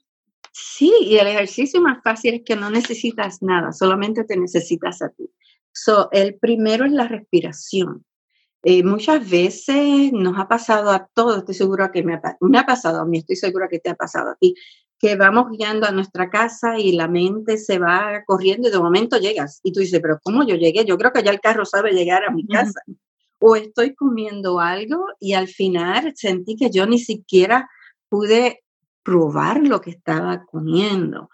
Sí, 0.53 0.93
y 1.03 1.17
el 1.17 1.29
ejercicio 1.29 1.81
más 1.81 2.03
fácil 2.03 2.35
es 2.35 2.43
que 2.45 2.57
no 2.57 2.71
necesitas 2.71 3.43
nada, 3.43 3.73
solamente 3.73 4.25
te 4.25 4.37
necesitas 4.37 5.03
a 5.03 5.09
ti. 5.11 5.31
So, 5.73 6.09
el 6.13 6.35
primero 6.35 6.85
es 6.85 6.93
la 6.93 7.07
respiración. 7.07 8.05
Eh, 8.65 8.83
muchas 8.83 9.29
veces 9.29 10.13
nos 10.13 10.37
ha 10.39 10.49
pasado 10.49 10.91
a 10.91 11.09
todos, 11.15 11.39
estoy 11.39 11.55
segura 11.55 11.93
que 11.93 12.03
me 12.03 12.15
ha, 12.15 12.21
me 12.41 12.59
ha 12.59 12.67
pasado 12.67 13.01
a 13.01 13.05
mí, 13.05 13.19
estoy 13.19 13.37
segura 13.37 13.69
que 13.69 13.79
te 13.79 13.91
ha 13.91 13.95
pasado 13.95 14.31
a 14.31 14.35
ti, 14.35 14.55
que 14.99 15.15
vamos 15.15 15.51
guiando 15.51 15.87
a 15.87 15.93
nuestra 15.93 16.29
casa 16.29 16.79
y 16.79 16.93
la 16.93 17.07
mente 17.07 17.57
se 17.57 17.79
va 17.79 18.25
corriendo 18.27 18.69
y 18.69 18.73
de 18.73 18.79
momento 18.81 19.19
llegas 19.19 19.61
y 19.63 19.73
tú 19.73 19.81
dices, 19.81 20.01
pero 20.01 20.19
¿cómo 20.23 20.45
yo 20.45 20.57
llegué? 20.57 20.85
Yo 20.85 20.99
creo 20.99 21.13
que 21.13 21.23
ya 21.23 21.31
el 21.31 21.41
carro 21.41 21.65
sabe 21.65 21.93
llegar 21.93 22.25
a 22.25 22.33
mi 22.33 22.47
casa. 22.47 22.81
O 23.39 23.55
estoy 23.55 23.95
comiendo 23.95 24.59
algo 24.59 25.07
y 25.21 25.35
al 25.35 25.47
final 25.47 26.13
sentí 26.17 26.57
que 26.57 26.71
yo 26.71 26.87
ni 26.87 26.99
siquiera 26.99 27.71
pude 28.09 28.65
probar 29.05 29.63
lo 29.63 29.81
que 29.81 29.91
estaba 29.91 30.45
comiendo. 30.45 31.31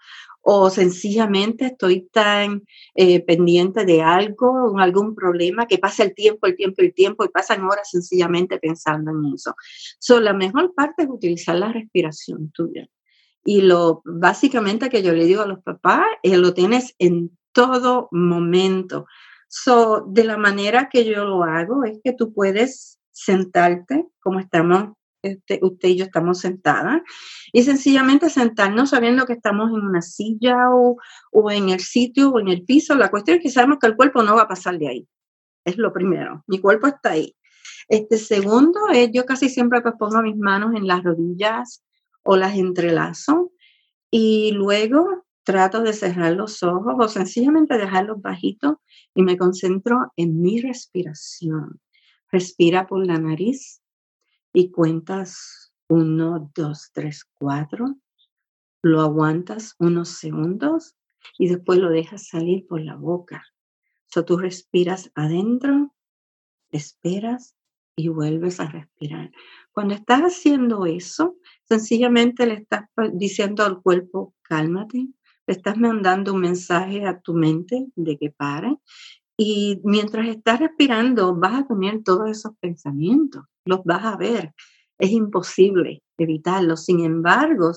O 0.47 0.69
sencillamente 0.69 1.65
estoy 1.65 2.07
tan 2.11 2.61
eh, 2.93 3.19
pendiente 3.25 3.83
de 3.83 4.03
algo, 4.03 4.77
algún 4.77 5.15
problema, 5.15 5.65
que 5.65 5.79
pasa 5.79 6.03
el 6.03 6.13
tiempo, 6.13 6.45
el 6.45 6.55
tiempo, 6.55 6.83
el 6.83 6.93
tiempo, 6.93 7.25
y 7.25 7.29
pasan 7.29 7.63
horas 7.63 7.89
sencillamente 7.89 8.59
pensando 8.59 9.09
en 9.09 9.33
eso. 9.33 9.55
So, 9.97 10.19
la 10.19 10.33
mejor 10.33 10.75
parte 10.75 11.01
es 11.01 11.09
utilizar 11.09 11.55
la 11.55 11.73
respiración 11.73 12.51
tuya. 12.51 12.87
Y 13.43 13.61
lo 13.61 14.03
básicamente 14.05 14.89
que 14.89 15.01
yo 15.01 15.13
le 15.13 15.25
digo 15.25 15.41
a 15.41 15.47
los 15.47 15.63
papás 15.63 16.05
es 16.21 16.37
lo 16.37 16.53
tienes 16.53 16.93
en 16.99 17.35
todo 17.51 18.07
momento. 18.11 19.07
So, 19.47 20.05
de 20.07 20.25
la 20.25 20.37
manera 20.37 20.89
que 20.91 21.05
yo 21.05 21.25
lo 21.25 21.43
hago 21.43 21.85
es 21.85 21.99
que 22.03 22.13
tú 22.13 22.33
puedes 22.33 22.99
sentarte 23.11 24.05
como 24.19 24.39
estamos, 24.39 24.89
este, 25.25 25.59
usted 25.61 25.89
y 25.89 25.97
yo 25.97 26.05
estamos 26.05 26.39
sentadas, 26.39 27.01
y 27.51 27.63
sencillamente 27.63 28.29
sentarnos 28.29 28.91
sabiendo 28.91 29.25
que 29.25 29.33
estamos 29.33 29.69
en 29.69 29.85
una 29.85 30.01
silla 30.01 30.69
o, 30.71 30.97
o 31.31 31.51
en 31.51 31.69
el 31.69 31.79
sitio 31.79 32.29
o 32.29 32.39
en 32.39 32.49
el 32.49 32.63
piso. 32.63 32.95
La 32.95 33.09
cuestión 33.09 33.37
es 33.37 33.43
que 33.43 33.49
sabemos 33.49 33.79
que 33.79 33.87
el 33.87 33.95
cuerpo 33.95 34.23
no 34.23 34.35
va 34.35 34.43
a 34.43 34.47
pasar 34.47 34.77
de 34.77 34.87
ahí. 34.87 35.07
Es 35.63 35.77
lo 35.77 35.91
primero. 35.91 36.43
Mi 36.47 36.59
cuerpo 36.59 36.87
está 36.87 37.11
ahí. 37.11 37.35
Este 37.87 38.17
segundo 38.17 38.79
es, 38.93 39.09
yo 39.13 39.25
casi 39.25 39.49
siempre 39.49 39.81
pues 39.81 39.95
pongo 39.97 40.21
mis 40.21 40.37
manos 40.37 40.75
en 40.75 40.87
las 40.87 41.03
rodillas 41.03 41.83
o 42.23 42.35
las 42.35 42.55
entrelazo 42.55 43.51
y 44.09 44.51
luego 44.51 45.25
trato 45.43 45.81
de 45.81 45.93
cerrar 45.93 46.33
los 46.33 46.63
ojos 46.63 46.95
o 46.97 47.07
sencillamente 47.07 47.77
dejarlos 47.77 48.21
bajitos 48.21 48.77
y 49.13 49.21
me 49.21 49.37
concentro 49.37 50.11
en 50.15 50.41
mi 50.41 50.59
respiración. 50.59 51.79
Respira 52.31 52.87
por 52.87 53.05
la 53.05 53.19
nariz 53.19 53.81
y 54.55 54.71
cuentas 54.71 55.71
uno, 55.87 56.51
dos, 56.55 56.89
tres, 56.91 57.23
cuatro. 57.35 57.95
Lo 58.81 59.01
aguantas 59.01 59.75
unos 59.77 60.09
segundos 60.09 60.95
y 61.37 61.47
después 61.47 61.77
lo 61.77 61.89
dejas 61.89 62.27
salir 62.27 62.65
por 62.65 62.81
la 62.81 62.95
boca. 62.95 63.43
So 64.07 64.25
tú 64.25 64.37
respiras 64.37 65.11
adentro, 65.13 65.93
esperas 66.71 67.55
y 67.95 68.07
vuelves 68.07 68.59
a 68.59 68.67
respirar. 68.67 69.31
Cuando 69.71 69.93
estás 69.93 70.21
haciendo 70.21 70.87
eso, 70.87 71.37
Sencillamente 71.67 72.45
le 72.45 72.53
estás 72.53 72.83
diciendo 73.13 73.63
al 73.63 73.81
cuerpo, 73.81 74.35
cálmate, 74.43 75.07
le 75.47 75.53
estás 75.53 75.77
mandando 75.77 76.33
un 76.33 76.41
mensaje 76.41 77.05
a 77.05 77.19
tu 77.19 77.33
mente 77.33 77.87
de 77.95 78.17
que 78.17 78.29
pare. 78.29 78.77
Y 79.37 79.81
mientras 79.83 80.27
estás 80.27 80.59
respirando, 80.59 81.35
vas 81.35 81.61
a 81.61 81.67
tener 81.67 82.03
todos 82.03 82.29
esos 82.29 82.53
pensamientos, 82.59 83.43
los 83.65 83.83
vas 83.83 84.05
a 84.05 84.15
ver. 84.17 84.53
Es 84.97 85.11
imposible 85.11 86.03
evitarlos. 86.17 86.85
Sin 86.85 87.03
embargo, 87.03 87.73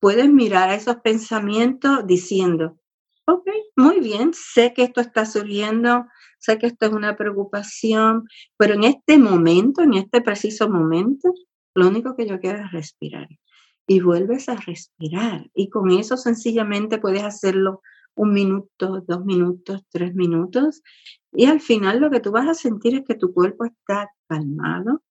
puedes 0.00 0.28
mirar 0.30 0.70
a 0.70 0.74
esos 0.74 0.96
pensamientos 0.96 2.06
diciendo, 2.06 2.78
ok, 3.26 3.48
muy 3.76 4.00
bien, 4.00 4.32
sé 4.34 4.72
que 4.72 4.84
esto 4.84 5.00
está 5.00 5.26
surgiendo, 5.26 6.06
sé 6.38 6.58
que 6.58 6.66
esto 6.66 6.86
es 6.86 6.92
una 6.92 7.16
preocupación, 7.16 8.28
pero 8.56 8.74
en 8.74 8.84
este 8.84 9.18
momento, 9.18 9.82
en 9.82 9.94
este 9.94 10.20
preciso 10.20 10.68
momento, 10.68 11.32
lo 11.74 11.88
único 11.88 12.14
que 12.16 12.26
yo 12.26 12.38
quiero 12.38 12.60
es 12.60 12.70
respirar. 12.70 13.28
Y 13.86 14.00
vuelves 14.00 14.48
a 14.48 14.54
respirar. 14.54 15.50
Y 15.54 15.68
con 15.68 15.90
eso 15.90 16.16
sencillamente 16.16 16.98
puedes 16.98 17.22
hacerlo 17.22 17.82
un 18.14 18.32
minuto, 18.32 19.02
dos 19.06 19.24
minutos, 19.24 19.82
tres 19.90 20.14
minutos. 20.14 20.82
Y 21.32 21.46
al 21.46 21.60
final 21.60 22.00
lo 22.00 22.10
que 22.10 22.20
tú 22.20 22.30
vas 22.30 22.48
a 22.48 22.54
sentir 22.54 22.94
es 22.94 23.02
que 23.06 23.14
tu 23.14 23.32
cuerpo 23.32 23.64
está 23.64 24.10
calmado. 24.28 25.02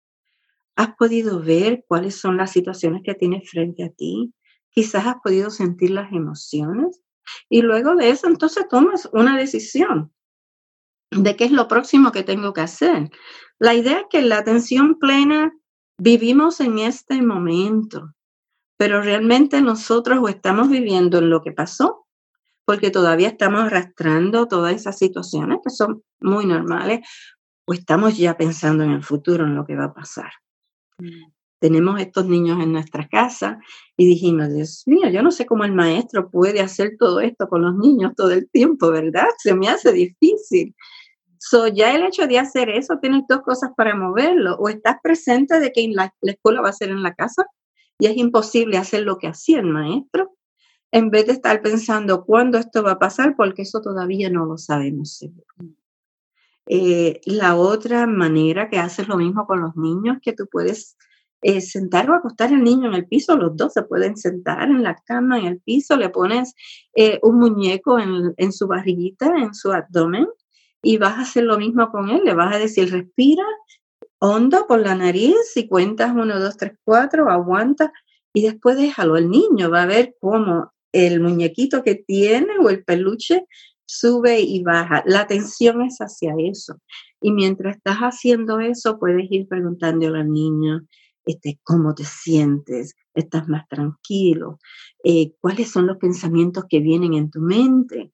Has 0.75 0.95
podido 0.95 1.41
ver 1.41 1.83
cuáles 1.87 2.15
son 2.15 2.37
las 2.37 2.51
situaciones 2.51 3.01
que 3.03 3.13
tienes 3.13 3.49
frente 3.49 3.83
a 3.83 3.89
ti. 3.89 4.33
Quizás 4.69 5.05
has 5.05 5.17
podido 5.23 5.49
sentir 5.49 5.91
las 5.91 6.11
emociones. 6.11 7.01
Y 7.49 7.61
luego 7.61 7.95
de 7.95 8.09
eso, 8.09 8.27
entonces 8.27 8.67
tomas 8.69 9.09
una 9.13 9.37
decisión 9.37 10.11
de 11.11 11.35
qué 11.35 11.45
es 11.45 11.51
lo 11.51 11.67
próximo 11.67 12.11
que 12.11 12.23
tengo 12.23 12.53
que 12.53 12.61
hacer. 12.61 13.09
La 13.59 13.75
idea 13.75 13.99
es 13.99 14.05
que 14.09 14.21
la 14.21 14.39
atención 14.39 14.97
plena 14.97 15.53
Vivimos 15.97 16.59
en 16.59 16.79
este 16.79 17.21
momento, 17.21 18.15
pero 18.77 19.01
realmente 19.01 19.61
nosotros 19.61 20.19
o 20.21 20.27
estamos 20.27 20.69
viviendo 20.69 21.19
en 21.19 21.29
lo 21.29 21.41
que 21.41 21.51
pasó, 21.51 22.02
porque 22.65 22.91
todavía 22.91 23.29
estamos 23.29 23.61
arrastrando 23.61 24.47
todas 24.47 24.73
esas 24.73 24.97
situaciones 24.97 25.59
que 25.63 25.69
son 25.69 26.03
muy 26.21 26.45
normales, 26.45 27.07
o 27.65 27.73
estamos 27.73 28.17
ya 28.17 28.35
pensando 28.37 28.83
en 28.83 28.91
el 28.91 29.03
futuro, 29.03 29.45
en 29.45 29.55
lo 29.55 29.65
que 29.65 29.75
va 29.75 29.85
a 29.85 29.93
pasar. 29.93 30.31
Mm. 30.97 31.31
Tenemos 31.59 32.01
estos 32.01 32.25
niños 32.25 32.61
en 32.61 32.73
nuestra 32.73 33.07
casa 33.07 33.57
y 33.95 34.05
dijimos, 34.05 34.53
Dios 34.53 34.83
mío, 34.85 35.09
yo 35.09 35.23
no 35.23 35.31
sé 35.31 35.45
cómo 35.45 35.63
el 35.63 35.71
maestro 35.71 36.29
puede 36.29 36.59
hacer 36.59 36.97
todo 36.99 37.21
esto 37.21 37.47
con 37.47 37.61
los 37.61 37.75
niños 37.77 38.11
todo 38.17 38.31
el 38.31 38.49
tiempo, 38.49 38.91
¿verdad? 38.91 39.27
Se 39.37 39.55
me 39.55 39.69
hace 39.69 39.93
difícil. 39.93 40.75
So, 41.45 41.67
ya 41.67 41.93
el 41.93 42.03
hecho 42.03 42.25
de 42.25 42.39
hacer 42.39 42.69
eso, 42.69 42.99
tienes 43.01 43.23
dos 43.27 43.41
cosas 43.41 43.71
para 43.75 43.95
moverlo. 43.95 44.55
O 44.55 44.69
estás 44.69 44.97
presente 45.03 45.59
de 45.59 45.71
que 45.73 45.87
la, 45.89 46.13
escuela 46.21 46.61
va 46.61 46.69
a 46.69 46.73
ser 46.73 46.89
en 46.89 47.03
la 47.03 47.13
casa 47.13 47.45
y 47.99 48.07
es 48.07 48.15
imposible 48.15 48.77
hacer 48.77 49.03
lo 49.03 49.17
que 49.17 49.27
hacía 49.27 49.59
el 49.59 49.65
maestro. 49.65 50.31
En 50.93 51.09
vez 51.09 51.25
de 51.25 51.33
estar 51.33 51.59
pensando 51.63 52.23
cuándo 52.23 52.59
esto 52.59 52.83
va 52.83 52.91
a 52.91 52.99
pasar, 52.99 53.35
porque 53.35 53.63
eso 53.63 53.81
todavía 53.81 54.29
no 54.29 54.45
lo 54.45 54.59
sabemos 54.59 55.17
seguro. 55.17 55.73
Eh, 56.67 57.19
la 57.25 57.55
otra 57.55 58.05
manera 58.05 58.69
que 58.69 58.77
haces 58.77 59.07
lo 59.07 59.17
mismo 59.17 59.47
con 59.47 59.59
los 59.59 59.75
niños, 59.75 60.19
que 60.21 60.33
tú 60.33 60.47
puedes 60.51 60.95
eh, 61.41 61.61
sentar 61.61 62.11
o 62.11 62.13
acostar 62.13 62.53
al 62.53 62.63
niño 62.63 62.89
en 62.89 62.93
el 62.93 63.07
piso, 63.07 63.35
los 63.35 63.57
dos 63.57 63.73
se 63.73 63.81
pueden 63.81 64.15
sentar 64.17 64.69
en 64.69 64.83
la 64.83 64.95
cama, 65.03 65.39
en 65.39 65.45
el 65.45 65.59
piso, 65.61 65.97
le 65.97 66.09
pones 66.09 66.53
eh, 66.93 67.19
un 67.23 67.39
muñeco 67.39 67.97
en, 67.97 68.35
en, 68.37 68.51
su 68.51 68.67
barriguita, 68.67 69.33
en 69.35 69.55
su 69.55 69.73
abdomen, 69.73 70.27
y 70.83 70.97
vas 70.97 71.13
a 71.13 71.21
hacer 71.21 71.45
lo 71.45 71.57
mismo 71.57 71.89
con 71.89 72.11
él, 72.11 72.21
le 72.23 72.35
vas 72.35 72.55
a 72.55 72.59
decir, 72.59 72.91
respira 72.91 73.43
hondo 74.19 74.67
por 74.67 74.79
la 74.79 74.93
nariz 74.93 75.35
y 75.55 75.67
cuentas 75.67 76.11
uno, 76.11 76.39
dos, 76.39 76.55
tres, 76.55 76.73
cuatro, 76.83 77.31
aguanta, 77.31 77.91
y 78.31 78.43
después 78.43 78.77
déjalo, 78.77 79.17
el 79.17 79.31
niño 79.31 79.71
va 79.71 79.81
a 79.81 79.87
ver 79.87 80.15
cómo 80.19 80.71
el 80.93 81.19
muñequito 81.19 81.83
que 81.83 81.95
tiene 81.95 82.53
o 82.61 82.69
el 82.69 82.83
peluche 82.83 83.45
sube 83.85 84.39
y 84.39 84.63
baja. 84.63 85.03
La 85.05 85.21
atención 85.21 85.81
es 85.81 85.97
hacia 85.99 86.33
eso. 86.37 86.79
Y 87.21 87.31
mientras 87.31 87.77
estás 87.77 87.97
haciendo 87.97 88.59
eso, 88.59 88.99
puedes 88.99 89.29
ir 89.29 89.47
preguntándole 89.47 90.21
al 90.21 90.31
niño, 90.31 90.81
este, 91.25 91.59
cómo 91.63 91.95
te 91.95 92.03
sientes, 92.03 92.95
estás 93.13 93.47
más 93.47 93.67
tranquilo, 93.67 94.59
eh, 95.03 95.33
cuáles 95.39 95.71
son 95.71 95.87
los 95.87 95.97
pensamientos 95.97 96.65
que 96.69 96.79
vienen 96.79 97.13
en 97.13 97.29
tu 97.29 97.39
mente. 97.39 98.11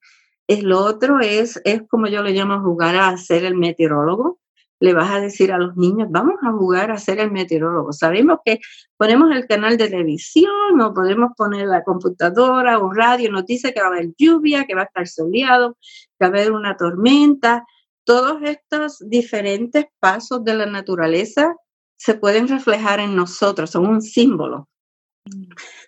El 0.47 0.71
otro 0.71 1.19
es, 1.19 1.61
es 1.63 1.83
como 1.87 2.07
yo 2.07 2.23
le 2.23 2.33
llamo 2.33 2.61
jugar 2.61 2.95
a 2.95 3.15
ser 3.17 3.45
el 3.45 3.55
meteorólogo. 3.55 4.39
Le 4.79 4.93
vas 4.93 5.11
a 5.11 5.19
decir 5.19 5.51
a 5.51 5.57
los 5.57 5.75
niños, 5.75 6.07
vamos 6.09 6.35
a 6.41 6.51
jugar 6.51 6.91
a 6.91 6.97
ser 6.97 7.19
el 7.19 7.31
meteorólogo. 7.31 7.91
Sabemos 7.91 8.39
que 8.45 8.59
ponemos 8.97 9.29
el 9.31 9.45
canal 9.45 9.77
de 9.77 9.89
televisión 9.89 10.79
o 10.81 10.93
podemos 10.93 11.31
poner 11.35 11.67
la 11.67 11.83
computadora 11.83 12.79
o 12.79 12.91
radio, 12.91 13.31
nos 13.31 13.45
dice 13.45 13.73
que 13.73 13.81
va 13.81 13.87
a 13.87 13.89
haber 13.89 14.13
lluvia, 14.17 14.65
que 14.65 14.75
va 14.75 14.81
a 14.81 14.85
estar 14.85 15.07
soleado, 15.07 15.77
que 16.17 16.25
va 16.25 16.27
a 16.27 16.29
haber 16.29 16.51
una 16.51 16.77
tormenta. 16.77 17.65
Todos 18.05 18.41
estos 18.43 18.97
diferentes 19.07 19.85
pasos 19.99 20.43
de 20.43 20.55
la 20.55 20.65
naturaleza 20.65 21.55
se 21.97 22.13
pueden 22.13 22.47
reflejar 22.47 23.01
en 23.01 23.15
nosotros, 23.15 23.69
son 23.69 23.85
un 23.85 24.01
símbolo. 24.01 24.69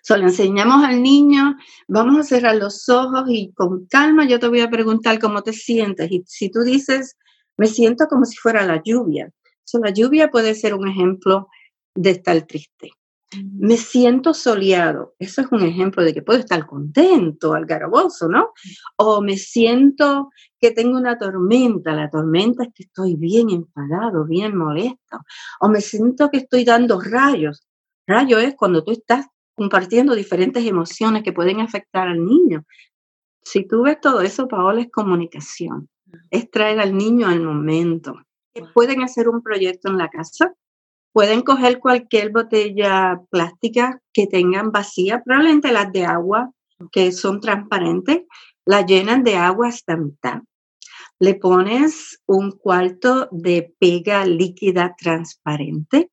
Solo 0.02 0.24
enseñamos 0.24 0.84
al 0.84 1.02
niño, 1.02 1.56
vamos 1.88 2.18
a 2.18 2.22
cerrar 2.22 2.56
los 2.56 2.88
ojos 2.88 3.24
y 3.28 3.52
con 3.54 3.86
calma 3.86 4.26
yo 4.26 4.38
te 4.38 4.48
voy 4.48 4.60
a 4.60 4.70
preguntar 4.70 5.18
cómo 5.18 5.42
te 5.42 5.52
sientes. 5.52 6.10
Y 6.10 6.22
si 6.26 6.50
tú 6.50 6.60
dices, 6.60 7.16
me 7.56 7.66
siento 7.66 8.06
como 8.06 8.24
si 8.24 8.36
fuera 8.36 8.66
la 8.66 8.82
lluvia. 8.84 9.30
So, 9.64 9.78
la 9.78 9.90
lluvia 9.90 10.30
puede 10.30 10.54
ser 10.54 10.74
un 10.74 10.88
ejemplo 10.88 11.48
de 11.94 12.10
estar 12.10 12.40
triste. 12.42 12.90
Me 13.58 13.78
siento 13.78 14.34
soleado. 14.34 15.14
Eso 15.18 15.40
es 15.40 15.46
un 15.50 15.62
ejemplo 15.62 16.04
de 16.04 16.12
que 16.12 16.20
puedo 16.20 16.38
estar 16.38 16.66
contento, 16.66 17.54
algaraboso, 17.54 18.28
¿no? 18.28 18.50
O 18.96 19.22
me 19.22 19.38
siento 19.38 20.30
que 20.60 20.70
tengo 20.70 20.98
una 20.98 21.18
tormenta. 21.18 21.94
La 21.94 22.10
tormenta 22.10 22.64
es 22.64 22.70
que 22.74 22.82
estoy 22.82 23.16
bien 23.16 23.48
enfadado, 23.48 24.26
bien 24.26 24.56
molesto. 24.56 25.20
O 25.60 25.68
me 25.68 25.80
siento 25.80 26.28
que 26.30 26.38
estoy 26.38 26.64
dando 26.64 27.00
rayos. 27.00 27.66
Rayo 28.06 28.38
es 28.38 28.54
cuando 28.54 28.84
tú 28.84 28.92
estás 28.92 29.26
compartiendo 29.54 30.14
diferentes 30.14 30.66
emociones 30.66 31.22
que 31.22 31.32
pueden 31.32 31.60
afectar 31.60 32.08
al 32.08 32.24
niño. 32.24 32.64
Si 33.42 33.66
tú 33.66 33.82
ves 33.82 34.00
todo 34.00 34.20
eso, 34.20 34.46
Paola, 34.46 34.82
es 34.82 34.90
comunicación. 34.90 35.88
Es 36.30 36.50
traer 36.50 36.80
al 36.80 36.96
niño 36.96 37.28
al 37.28 37.40
momento. 37.40 38.14
Pueden 38.74 39.02
hacer 39.02 39.28
un 39.28 39.42
proyecto 39.42 39.88
en 39.88 39.98
la 39.98 40.08
casa 40.08 40.54
Pueden 41.12 41.42
coger 41.42 41.78
cualquier 41.78 42.30
botella 42.30 43.20
plástica 43.30 44.00
que 44.14 44.26
tengan 44.26 44.72
vacía, 44.72 45.22
probablemente 45.22 45.70
las 45.70 45.92
de 45.92 46.06
agua, 46.06 46.50
que 46.90 47.12
son 47.12 47.40
transparentes, 47.40 48.22
la 48.64 48.86
llenan 48.86 49.22
de 49.22 49.36
agua 49.36 49.68
hasta 49.68 49.96
mitad. 49.96 50.40
Le 51.18 51.34
pones 51.34 52.22
un 52.26 52.50
cuarto 52.52 53.28
de 53.30 53.74
pega 53.78 54.24
líquida 54.24 54.94
transparente. 54.96 56.10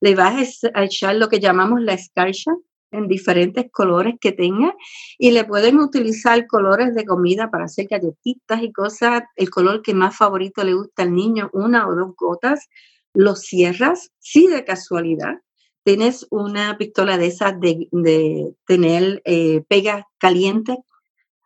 Le 0.00 0.14
vas 0.14 0.60
a 0.72 0.84
echar 0.84 1.16
lo 1.16 1.28
que 1.28 1.40
llamamos 1.40 1.82
la 1.82 1.92
escarcha 1.92 2.52
en 2.90 3.08
diferentes 3.08 3.70
colores 3.70 4.14
que 4.20 4.32
tenga 4.32 4.74
y 5.18 5.30
le 5.30 5.44
pueden 5.44 5.78
utilizar 5.78 6.46
colores 6.46 6.94
de 6.94 7.04
comida 7.04 7.50
para 7.50 7.64
hacer 7.64 7.86
galletitas 7.88 8.62
y 8.62 8.72
cosas, 8.72 9.22
el 9.36 9.50
color 9.50 9.82
que 9.82 9.94
más 9.94 10.16
favorito 10.16 10.64
le 10.64 10.74
gusta 10.74 11.02
al 11.02 11.14
niño, 11.14 11.50
una 11.52 11.88
o 11.88 11.94
dos 11.94 12.14
gotas. 12.16 12.68
Lo 13.14 13.36
cierras, 13.36 14.10
si 14.18 14.46
de 14.46 14.64
casualidad. 14.64 15.34
Tienes 15.84 16.26
una 16.30 16.76
pistola 16.76 17.16
de 17.16 17.26
esas 17.26 17.54
de, 17.60 18.54
tener 18.66 19.22
eh, 19.24 19.62
pega 19.68 20.06
caliente 20.18 20.76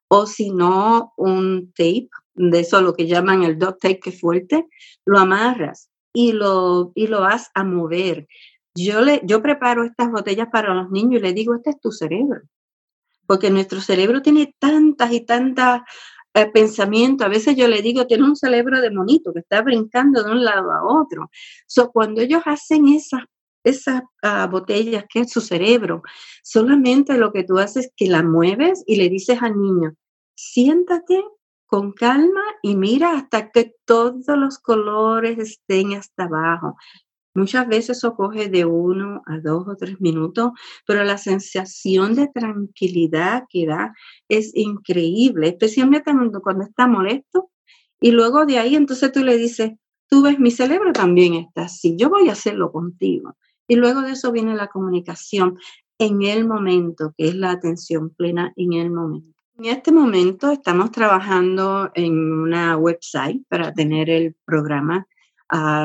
o 0.08 0.26
si 0.26 0.50
no 0.50 1.12
un 1.16 1.72
tape, 1.74 2.08
de 2.34 2.60
eso 2.60 2.80
lo 2.82 2.92
que 2.92 3.06
llaman 3.06 3.44
el 3.44 3.58
duct 3.58 3.80
tape 3.80 4.00
que 4.00 4.12
fuerte, 4.12 4.66
lo 5.06 5.18
amarras 5.18 5.90
y 6.12 6.32
lo, 6.32 6.92
y 6.94 7.06
lo 7.06 7.20
vas 7.20 7.50
a 7.54 7.64
mover. 7.64 8.26
Yo, 8.74 9.00
le, 9.00 9.20
yo 9.24 9.42
preparo 9.42 9.84
estas 9.84 10.10
botellas 10.10 10.48
para 10.50 10.74
los 10.74 10.90
niños 10.90 11.20
y 11.20 11.22
les 11.22 11.34
digo, 11.34 11.54
este 11.54 11.70
es 11.70 11.80
tu 11.80 11.92
cerebro, 11.92 12.40
porque 13.26 13.50
nuestro 13.50 13.80
cerebro 13.80 14.22
tiene 14.22 14.54
tantas 14.58 15.12
y 15.12 15.20
tantas 15.20 15.82
el 16.34 16.50
pensamiento. 16.50 17.24
A 17.24 17.28
veces 17.28 17.56
yo 17.56 17.68
le 17.68 17.82
digo, 17.82 18.06
tiene 18.06 18.24
un 18.24 18.36
cerebro 18.36 18.80
de 18.80 18.90
monito 18.90 19.32
que 19.32 19.40
está 19.40 19.60
brincando 19.60 20.22
de 20.22 20.30
un 20.30 20.44
lado 20.44 20.72
a 20.72 20.82
otro. 20.82 21.30
So, 21.66 21.90
cuando 21.90 22.22
ellos 22.22 22.42
hacen 22.46 22.88
esas 22.88 23.22
esas 23.64 24.02
ah, 24.22 24.46
botellas 24.50 25.04
que 25.08 25.20
es 25.20 25.30
su 25.30 25.40
cerebro, 25.40 26.02
solamente 26.42 27.16
lo 27.16 27.32
que 27.32 27.44
tú 27.44 27.58
haces 27.58 27.86
es 27.86 27.92
que 27.96 28.08
la 28.08 28.22
mueves 28.22 28.82
y 28.86 28.96
le 28.96 29.08
dices 29.08 29.40
al 29.40 29.56
niño, 29.60 29.94
siéntate 30.34 31.24
con 31.66 31.92
calma 31.92 32.42
y 32.62 32.76
mira 32.76 33.16
hasta 33.16 33.50
que 33.50 33.74
todos 33.84 34.36
los 34.36 34.58
colores 34.58 35.38
estén 35.38 35.94
hasta 35.94 36.24
abajo. 36.24 36.76
Muchas 37.34 37.66
veces 37.66 37.98
eso 37.98 38.14
coge 38.14 38.48
de 38.48 38.64
uno 38.64 39.22
a 39.26 39.38
dos 39.38 39.66
o 39.66 39.76
tres 39.76 40.00
minutos, 40.00 40.52
pero 40.86 41.02
la 41.04 41.16
sensación 41.16 42.14
de 42.14 42.28
tranquilidad 42.28 43.44
que 43.48 43.66
da 43.66 43.94
es 44.28 44.52
increíble, 44.54 45.48
especialmente 45.48 46.12
cuando 46.42 46.64
está 46.64 46.86
molesto. 46.86 47.50
Y 48.00 48.10
luego 48.10 48.44
de 48.44 48.58
ahí 48.58 48.74
entonces 48.74 49.12
tú 49.12 49.24
le 49.24 49.38
dices, 49.38 49.72
tú 50.08 50.22
ves, 50.22 50.38
mi 50.38 50.50
cerebro 50.50 50.92
también 50.92 51.34
está 51.34 51.62
así, 51.62 51.96
yo 51.96 52.10
voy 52.10 52.28
a 52.28 52.32
hacerlo 52.32 52.70
contigo. 52.70 53.36
Y 53.66 53.76
luego 53.76 54.02
de 54.02 54.12
eso 54.12 54.32
viene 54.32 54.54
la 54.54 54.68
comunicación 54.68 55.56
en 55.98 56.22
el 56.22 56.46
momento, 56.46 57.14
que 57.16 57.28
es 57.28 57.34
la 57.34 57.52
atención 57.52 58.10
plena 58.10 58.52
en 58.56 58.74
el 58.74 58.90
momento. 58.90 59.32
En 59.56 59.66
este 59.66 59.92
momento 59.92 60.50
estamos 60.50 60.90
trabajando 60.90 61.90
en 61.94 62.14
una 62.14 62.76
website 62.76 63.42
para 63.48 63.72
tener 63.72 64.10
el 64.10 64.34
programa 64.44 65.06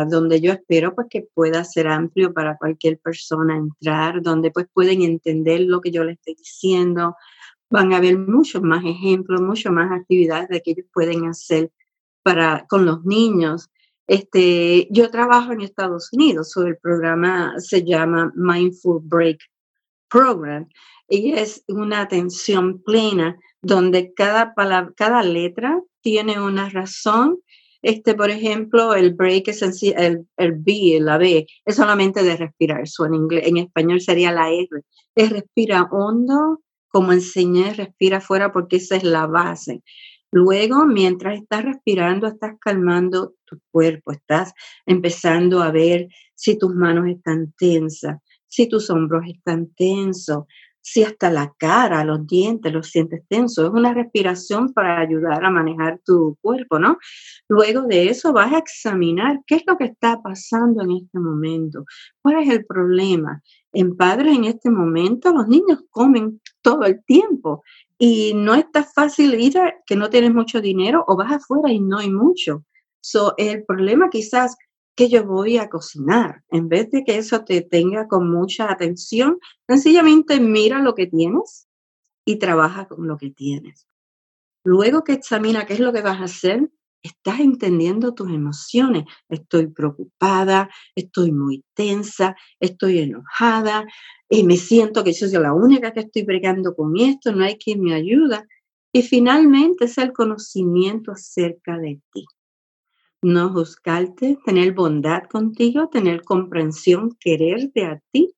donde 0.08 0.40
yo 0.40 0.54
espero 0.54 0.96
pues 0.96 1.08
que 1.10 1.28
pueda 1.34 1.64
ser 1.66 1.88
amplio 1.88 2.34
para 2.34 2.58
cualquier 2.58 3.00
persona 3.00 3.58
entrar, 3.58 4.22
donde 4.22 4.50
pues 4.52 4.68
pueden 4.74 5.02
entender 5.02 5.62
lo 5.62 5.82
que 5.82 5.92
yo 5.92 6.04
les 6.06 6.18
estoy 6.18 6.36
diciendo. 6.36 7.16
Van 7.70 7.92
a 7.92 7.98
haber 7.98 8.18
muchos 8.18 8.62
más 8.62 8.86
ejemplos, 8.86 9.42
muchas 9.42 9.74
más 9.74 9.92
actividades 9.92 10.48
de 10.48 10.62
que 10.62 10.72
ellos 10.72 10.86
pueden 10.94 11.26
hacer 11.26 11.72
para, 12.24 12.66
con 12.70 12.86
los 12.86 13.04
niños. 13.04 13.70
Este, 14.08 14.88
yo 14.90 15.12
trabajo 15.12 15.52
en 15.52 15.60
Estados 15.60 16.14
Unidos, 16.14 16.52
so 16.52 16.66
el 16.66 16.78
programa 16.78 17.56
se 17.58 17.84
llama 17.84 18.32
Mindful 18.36 19.02
Break 19.04 19.40
Program 20.10 20.70
y 21.10 21.34
es 21.34 21.66
una 21.68 22.00
atención 22.00 22.82
plena 22.84 23.38
donde 23.62 24.14
cada, 24.14 24.54
palabra, 24.54 24.94
cada 24.96 25.24
letra 25.24 25.82
tiene 26.00 26.40
una 26.40 26.70
razón 26.70 27.40
este, 27.82 28.16
por 28.16 28.30
ejemplo, 28.30 28.94
el 28.94 29.14
break 29.14 29.50
es 29.50 29.62
el, 29.84 30.28
el 30.38 30.52
B, 30.54 31.00
la 31.02 31.18
B, 31.18 31.46
es 31.66 31.76
solamente 31.76 32.24
de 32.24 32.36
respirar. 32.36 32.84
en, 33.06 33.14
inglés, 33.14 33.48
en 33.48 33.58
español 33.58 34.02
sería 34.02 34.32
la 34.32 34.52
R. 34.52 34.68
Es 35.16 35.30
respira 35.30 35.88
hondo, 35.92 36.62
como 36.90 37.14
enseñé, 37.14 37.74
respira 37.74 38.22
fuera 38.22 38.52
porque 38.52 38.78
esa 38.78 38.96
es 38.96 39.04
la 39.04 39.28
base. 39.28 39.84
Luego, 40.32 40.86
mientras 40.86 41.40
estás 41.40 41.64
respirando, 41.64 42.28
estás 42.28 42.56
calmando 42.60 43.36
tu 43.46 43.60
cuerpo, 43.72 44.12
estás 44.12 44.54
empezando 44.86 45.62
a 45.62 45.72
ver 45.72 46.08
si 46.36 46.58
tus 46.58 46.76
manos 46.76 47.08
están 47.08 47.54
tensas, 47.58 48.18
si 48.46 48.68
tus 48.68 48.90
hombros 48.90 49.24
están 49.28 49.74
tensos, 49.76 50.44
si 50.90 51.04
hasta 51.04 51.30
la 51.30 51.54
cara, 51.58 52.06
los 52.06 52.26
dientes 52.26 52.72
los 52.72 52.88
sientes 52.88 53.22
tensos. 53.28 53.66
Es 53.66 53.72
una 53.72 53.94
respiración 53.94 54.72
para 54.72 55.02
ayudar 55.02 55.44
a 55.44 55.50
manejar 55.50 56.00
tu 56.06 56.38
cuerpo, 56.42 56.80
¿no? 56.80 56.98
Luego 57.50 57.82
de 57.82 58.08
eso 58.08 58.32
vas 58.32 58.54
a 58.54 58.60
examinar 58.60 59.42
qué 59.46 59.56
es 59.56 59.64
lo 59.68 59.78
que 59.78 59.84
está 59.84 60.22
pasando 60.22 60.82
en 60.84 60.92
este 60.92 61.20
momento, 61.20 61.84
cuál 62.22 62.42
es 62.42 62.50
el 62.50 62.66
problema. 62.66 63.42
En 63.74 63.98
padres 63.98 64.34
en 64.34 64.46
este 64.46 64.70
momento 64.70 65.34
los 65.34 65.50
niños 65.50 65.84
comen 65.90 66.40
todo 66.62 66.86
el 66.86 67.04
tiempo 67.04 67.64
y 67.98 68.32
no 68.34 68.56
está 68.56 68.86
fácil 68.86 69.34
ir 69.34 69.58
a 69.60 69.76
que 69.86 69.98
no 69.98 70.10
tienes 70.10 70.34
mucho 70.34 70.62
dinero 70.62 71.04
o 71.08 71.18
vas 71.18 71.34
afuera 71.34 71.70
y 71.70 71.82
no 71.82 71.98
hay 71.98 72.10
mucho. 72.10 72.64
So, 73.02 73.34
el 73.38 73.66
problema 73.66 74.10
quizás 74.10 74.56
que 74.98 75.10
yo 75.10 75.24
voy 75.24 75.58
a 75.58 75.70
cocinar. 75.70 76.44
En 76.50 76.68
vez 76.68 76.90
de 76.90 77.04
que 77.06 77.18
eso 77.18 77.46
te 77.46 77.62
tenga 77.62 78.08
con 78.08 78.30
mucha 78.30 78.70
atención, 78.70 79.38
sencillamente 79.68 80.40
mira 80.40 80.80
lo 80.80 80.96
que 80.96 81.06
tienes 81.06 81.68
y 82.26 82.38
trabaja 82.38 82.88
con 82.88 83.08
lo 83.08 83.16
que 83.16 83.30
tienes. 83.30 83.88
Luego 84.66 85.04
que 85.04 85.14
examina 85.14 85.66
qué 85.66 85.76
es 85.76 85.80
lo 85.80 85.94
que 85.94 86.02
vas 86.02 86.20
a 86.20 86.26
hacer, 86.26 86.70
estás 87.04 87.40
entendiendo 87.40 88.16
tus 88.16 88.32
emociones. 88.32 89.06
Estoy 89.30 89.68
preocupada, 89.68 90.70
estoy 90.96 91.32
muy 91.32 91.64
tensa, 91.76 92.36
estoy 92.60 93.00
enojada, 93.00 93.86
y 94.28 94.44
me 94.44 94.58
siento 94.58 95.04
que 95.04 95.14
yo 95.14 95.28
soy 95.28 95.42
la 95.42 95.54
única 95.54 95.94
que 95.94 96.02
estoy 96.02 96.24
bregando 96.24 96.76
con 96.76 96.98
esto, 96.98 97.32
no 97.32 97.46
hay 97.46 97.58
quien 97.58 97.82
me 97.82 97.94
ayuda. 97.94 98.46
Y 98.92 99.04
finalmente 99.04 99.86
es 99.86 99.98
el 100.00 100.12
conocimiento 100.12 101.12
acerca 101.12 101.78
de 101.78 102.02
ti. 102.12 102.26
No 103.22 103.50
juzgarte, 103.50 104.38
tener 104.46 104.74
bondad 104.74 105.24
contigo, 105.24 105.90
tener 105.90 106.24
comprensión, 106.24 107.18
quererte 107.20 107.86
a 107.86 108.02
ti. 108.12 108.34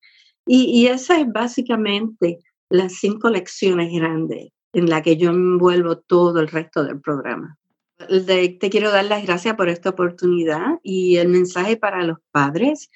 Y, 0.45 0.65
y 0.65 0.87
esa 0.87 1.19
es 1.19 1.31
básicamente 1.31 2.39
las 2.69 2.93
cinco 2.93 3.29
lecciones 3.29 3.91
grandes 3.91 4.51
en 4.73 4.89
las 4.89 5.01
que 5.01 5.17
yo 5.17 5.31
envuelvo 5.31 5.97
todo 5.97 6.39
el 6.39 6.47
resto 6.47 6.83
del 6.83 7.01
programa. 7.01 7.57
te 7.97 8.69
quiero 8.69 8.91
dar 8.91 9.05
las 9.05 9.23
gracias 9.23 9.55
por 9.55 9.69
esta 9.69 9.89
oportunidad 9.89 10.79
y 10.83 11.17
el 11.17 11.27
mensaje 11.27 11.77
para 11.77 12.03
los 12.03 12.17
padres, 12.31 12.89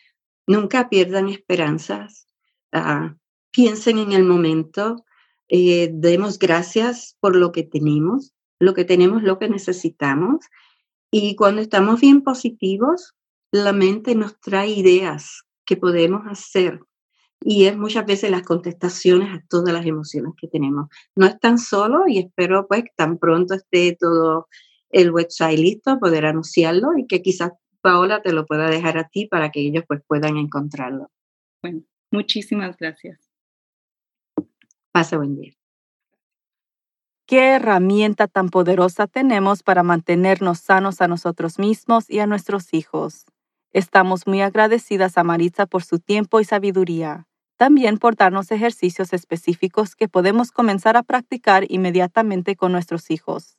nunca 0.48 0.90
pierdan 0.90 1.30
esperanzas, 1.30 2.28
uh, 2.74 3.16
piensen 3.52 3.98
en 3.98 4.12
el 4.14 4.24
momento, 4.24 5.04
eh, 5.48 5.90
demos 5.92 6.40
gracias 6.40 7.18
por 7.20 7.36
lo 7.36 7.52
que 7.52 7.64
tenemos, 7.64 8.34
lo 8.60 8.74
que 8.74 8.86
tenemos, 8.86 9.24
lo 9.24 9.40
que 9.40 9.50
necesitamos. 9.50 10.46
Y 11.16 11.36
cuando 11.36 11.62
estamos 11.62 12.02
bien 12.02 12.24
positivos, 12.24 13.14
la 13.52 13.72
mente 13.72 14.16
nos 14.16 14.40
trae 14.40 14.70
ideas 14.70 15.44
que 15.64 15.78
podemos 15.78 16.24
hacer. 16.26 16.80
Y 17.40 17.66
es 17.66 17.78
muchas 17.78 18.08
veces 18.08 18.32
las 18.32 18.42
contestaciones 18.42 19.32
a 19.32 19.44
todas 19.48 19.72
las 19.76 19.86
emociones 19.86 20.34
que 20.36 20.48
tenemos. 20.48 20.88
No 21.16 21.28
es 21.28 21.40
tan 21.40 21.60
solo 21.60 22.08
y 22.08 22.18
espero 22.18 22.68
pues 22.68 22.86
tan 22.96 23.20
pronto 23.20 23.54
esté 23.54 23.96
todo 23.96 24.48
el 24.90 25.12
website 25.12 25.60
listo, 25.60 26.00
poder 26.00 26.26
anunciarlo 26.26 26.98
y 26.98 27.06
que 27.06 27.22
quizás 27.22 27.52
Paola 27.82 28.24
te 28.24 28.34
lo 28.34 28.48
pueda 28.48 28.68
dejar 28.68 28.98
a 28.98 29.08
ti 29.08 29.28
para 29.28 29.52
que 29.52 29.60
ellos 29.60 29.84
pues 29.88 30.02
puedan 30.08 30.38
encontrarlo. 30.38 31.12
Bueno, 31.62 31.84
muchísimas 32.10 32.76
gracias. 32.76 33.30
Pase 34.92 35.16
buen 35.16 35.36
día. 35.36 35.54
¿Qué 37.34 37.54
herramienta 37.54 38.28
tan 38.28 38.50
poderosa 38.50 39.08
tenemos 39.08 39.64
para 39.64 39.82
mantenernos 39.82 40.60
sanos 40.60 41.02
a 41.02 41.08
nosotros 41.08 41.58
mismos 41.58 42.08
y 42.08 42.20
a 42.20 42.28
nuestros 42.28 42.76
hijos? 42.76 43.26
Estamos 43.72 44.28
muy 44.28 44.42
agradecidas 44.42 45.18
a 45.18 45.24
Maritza 45.24 45.66
por 45.66 45.82
su 45.82 45.98
tiempo 45.98 46.42
y 46.42 46.46
sabiduría, 46.46 47.26
también 47.58 47.98
por 47.98 48.16
darnos 48.16 48.52
ejercicios 48.52 49.14
específicos 49.14 49.96
que 49.96 50.08
podemos 50.08 50.52
comenzar 50.52 50.96
a 50.96 51.02
practicar 51.02 51.66
inmediatamente 51.70 52.56
con 52.56 52.72
nuestros 52.72 53.10
hijos. 53.10 53.58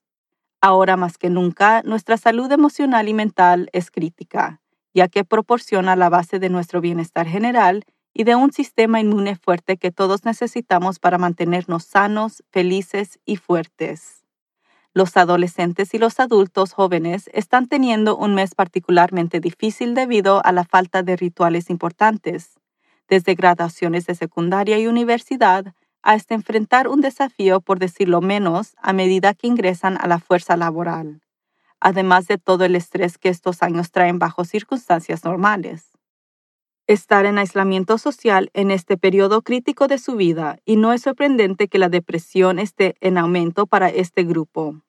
Ahora 0.60 0.96
más 0.96 1.18
que 1.18 1.28
nunca, 1.28 1.82
nuestra 1.82 2.16
salud 2.16 2.52
emocional 2.52 3.08
y 3.08 3.12
mental 3.12 3.70
es 3.72 3.90
crítica, 3.90 4.60
ya 4.94 5.08
que 5.08 5.24
proporciona 5.24 5.96
la 5.96 6.10
base 6.10 6.38
de 6.38 6.48
nuestro 6.48 6.80
bienestar 6.80 7.26
general 7.26 7.82
y 8.14 8.22
de 8.22 8.36
un 8.36 8.52
sistema 8.52 9.00
inmune 9.00 9.34
fuerte 9.34 9.76
que 9.76 9.90
todos 9.90 10.24
necesitamos 10.24 11.00
para 11.00 11.18
mantenernos 11.18 11.82
sanos, 11.84 12.44
felices 12.50 13.18
y 13.26 13.36
fuertes. 13.36 14.24
Los 14.94 15.16
adolescentes 15.16 15.92
y 15.92 15.98
los 15.98 16.20
adultos 16.20 16.72
jóvenes 16.72 17.28
están 17.34 17.66
teniendo 17.66 18.16
un 18.16 18.36
mes 18.36 18.54
particularmente 18.54 19.40
difícil 19.40 19.94
debido 19.94 20.40
a 20.46 20.52
la 20.52 20.62
falta 20.62 21.02
de 21.02 21.16
rituales 21.16 21.68
importantes, 21.68 22.60
desde 23.08 23.34
graduaciones 23.34 24.06
de 24.06 24.14
secundaria 24.14 24.78
y 24.78 24.86
universidad 24.86 25.74
hasta 26.00 26.34
enfrentar 26.34 26.86
un 26.86 27.00
desafío, 27.00 27.60
por 27.60 27.80
decirlo 27.80 28.20
menos, 28.20 28.76
a 28.80 28.92
medida 28.92 29.34
que 29.34 29.48
ingresan 29.48 29.98
a 30.00 30.06
la 30.06 30.20
fuerza 30.20 30.56
laboral, 30.56 31.20
además 31.80 32.28
de 32.28 32.38
todo 32.38 32.64
el 32.64 32.76
estrés 32.76 33.18
que 33.18 33.30
estos 33.30 33.62
años 33.62 33.90
traen 33.90 34.20
bajo 34.20 34.44
circunstancias 34.44 35.24
normales 35.24 35.93
estar 36.86 37.24
en 37.24 37.38
aislamiento 37.38 37.96
social 37.96 38.50
en 38.52 38.70
este 38.70 38.96
periodo 38.96 39.42
crítico 39.42 39.88
de 39.88 39.98
su 39.98 40.16
vida 40.16 40.58
y 40.64 40.76
no 40.76 40.92
es 40.92 41.02
sorprendente 41.02 41.68
que 41.68 41.78
la 41.78 41.88
depresión 41.88 42.58
esté 42.58 42.94
en 43.00 43.16
aumento 43.16 43.66
para 43.66 43.88
este 43.88 44.24
grupo. 44.24 44.82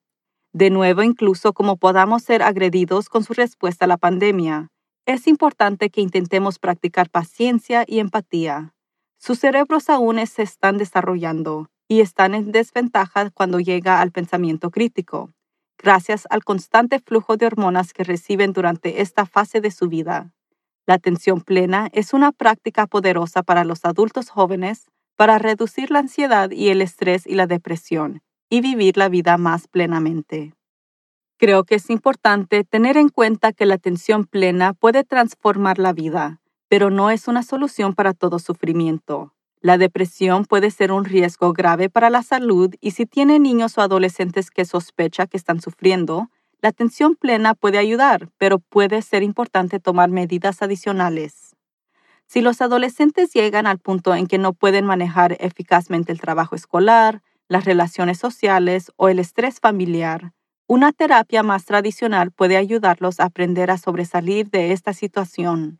De 0.51 0.69
nuevo, 0.69 1.03
incluso 1.03 1.53
como 1.53 1.77
podamos 1.77 2.23
ser 2.23 2.43
agredidos 2.43 3.10
con 3.10 3.23
su 3.23 3.34
respuesta 3.34 3.86
a 3.86 3.88
la 3.88 3.97
pandemia, 3.97 4.69
es 5.05 5.27
importante 5.27 5.89
que 5.89 6.01
intentemos 6.01 6.60
practicar 6.60 7.10
paciencia 7.10 7.86
y 7.88 7.99
empatía. 7.99 8.73
Sus 9.17 9.39
cerebros 9.39 9.89
aún 9.89 10.25
se 10.27 10.43
están 10.43 10.77
desarrollando 10.77 11.69
y 11.88 12.01
están 12.01 12.36
en 12.36 12.51
desventaja 12.51 13.29
cuando 13.31 13.60
llega 13.60 14.01
al 14.01 14.12
pensamiento 14.12 14.71
crítico, 14.71 15.31
gracias 15.77 16.27
al 16.29 16.43
constante 16.43 16.99
flujo 16.99 17.38
de 17.38 17.45
hormonas 17.45 17.93
que 17.93 18.03
reciben 18.03 18.51
durante 18.51 19.01
esta 19.01 19.25
fase 19.25 19.62
de 19.62 19.71
su 19.71 19.88
vida. 19.88 20.35
La 20.86 20.95
atención 20.95 21.41
plena 21.41 21.89
es 21.93 22.13
una 22.13 22.32
práctica 22.32 22.86
poderosa 22.86 23.43
para 23.43 23.63
los 23.63 23.86
adultos 23.86 24.30
jóvenes 24.30 24.91
para 25.15 25.39
reducir 25.39 25.91
la 25.91 26.00
ansiedad 26.00 26.52
y 26.52 26.69
el 26.69 26.82
estrés 26.82 27.26
y 27.26 27.36
la 27.36 27.48
depresión 27.48 28.21
y 28.50 28.62
vivir 28.62 28.98
la 28.98 29.10
vida 29.10 29.38
más 29.38 29.67
plenamente. 29.67 30.54
Creo 31.38 31.63
que 31.63 31.76
es 31.76 31.89
importante 31.89 32.63
tener 32.63 32.98
en 32.98 33.10
cuenta 33.10 33.52
que 33.52 33.65
la 33.65 33.76
atención 33.76 34.26
plena 34.26 34.74
puede 34.74 35.04
transformar 35.04 35.80
la 35.80 35.91
vida, 35.91 36.41
pero 36.69 36.89
no 36.89 37.10
es 37.10 37.28
una 37.28 37.43
solución 37.43 37.93
para 37.93 38.13
todo 38.13 38.39
sufrimiento. 38.39 39.34
La 39.60 39.78
depresión 39.78 40.45
puede 40.45 40.69
ser 40.69 40.91
un 40.91 41.06
riesgo 41.06 41.52
grave 41.52 41.89
para 41.89 42.10
la 42.10 42.21
salud 42.21 42.74
y 42.80 42.91
si 42.91 43.06
tiene 43.06 43.39
niños 43.39 43.78
o 43.78 43.82
adolescentes 43.82 44.52
que 44.52 44.63
sospecha 44.63 45.26
que 45.26 45.38
están 45.38 45.60
sufriendo, 45.60 46.30
la 46.65 46.69
atención 46.69 47.13
plena 47.13 47.54
puede 47.54 47.78
ayudar, 47.78 48.32
pero 48.39 48.58
puede 48.58 49.04
ser 49.04 49.21
importante 49.21 49.80
tomar 49.80 50.10
medidas 50.10 50.63
adicionales. 50.63 51.56
Si 52.25 52.41
los 52.41 52.60
adolescentes 52.60 53.32
llegan 53.32 53.67
al 53.67 53.78
punto 53.78 54.15
en 54.15 54.25
que 54.25 54.39
no 54.39 54.51
pueden 54.51 54.84
manejar 54.84 55.38
eficazmente 55.39 56.12
el 56.12 56.19
trabajo 56.19 56.56
escolar, 56.56 57.21
las 57.47 57.65
relaciones 57.65 58.17
sociales 58.17 58.91
o 58.95 59.10
el 59.10 59.19
estrés 59.19 59.60
familiar, 59.60 60.34
una 60.65 60.91
terapia 60.91 61.43
más 61.43 61.65
tradicional 61.65 62.32
puede 62.32 62.58
ayudarlos 62.58 63.19
a 63.19 63.25
aprender 63.25 63.69
a 63.69 63.78
sobresalir 63.78 64.49
de 64.49 64.71
esta 64.71 64.93
situación. 64.93 65.80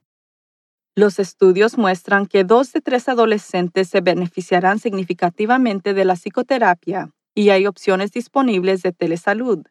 Los 0.96 1.18
estudios 1.18 1.80
muestran 1.80 2.28
que 2.28 2.44
dos 2.44 2.74
de 2.74 2.82
tres 2.82 3.10
adolescentes 3.10 3.90
se 3.90 4.02
beneficiarán 4.02 4.78
significativamente 4.78 5.96
de 5.96 6.06
la 6.06 6.14
psicoterapia 6.14 7.10
y 7.34 7.50
hay 7.50 7.66
opciones 7.66 8.12
disponibles 8.12 8.84
de 8.84 8.92
telesalud, 8.92 9.66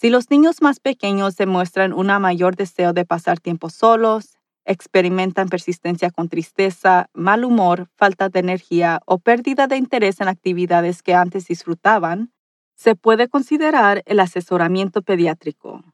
si 0.00 0.08
los 0.08 0.30
niños 0.30 0.62
más 0.62 0.80
pequeños 0.80 1.36
demuestran 1.36 1.92
un 1.92 2.06
mayor 2.06 2.56
deseo 2.56 2.94
de 2.94 3.04
pasar 3.04 3.38
tiempo 3.38 3.68
solos, 3.68 4.38
experimentan 4.64 5.50
persistencia 5.50 6.10
con 6.10 6.30
tristeza, 6.30 7.10
mal 7.12 7.44
humor, 7.44 7.90
falta 7.96 8.30
de 8.30 8.38
energía 8.38 9.02
o 9.04 9.18
pérdida 9.18 9.66
de 9.66 9.76
interés 9.76 10.22
en 10.22 10.28
actividades 10.28 11.02
que 11.02 11.12
antes 11.12 11.48
disfrutaban, 11.48 12.32
se 12.76 12.94
puede 12.94 13.28
considerar 13.28 14.02
el 14.06 14.20
asesoramiento 14.20 15.02
pediátrico. 15.02 15.84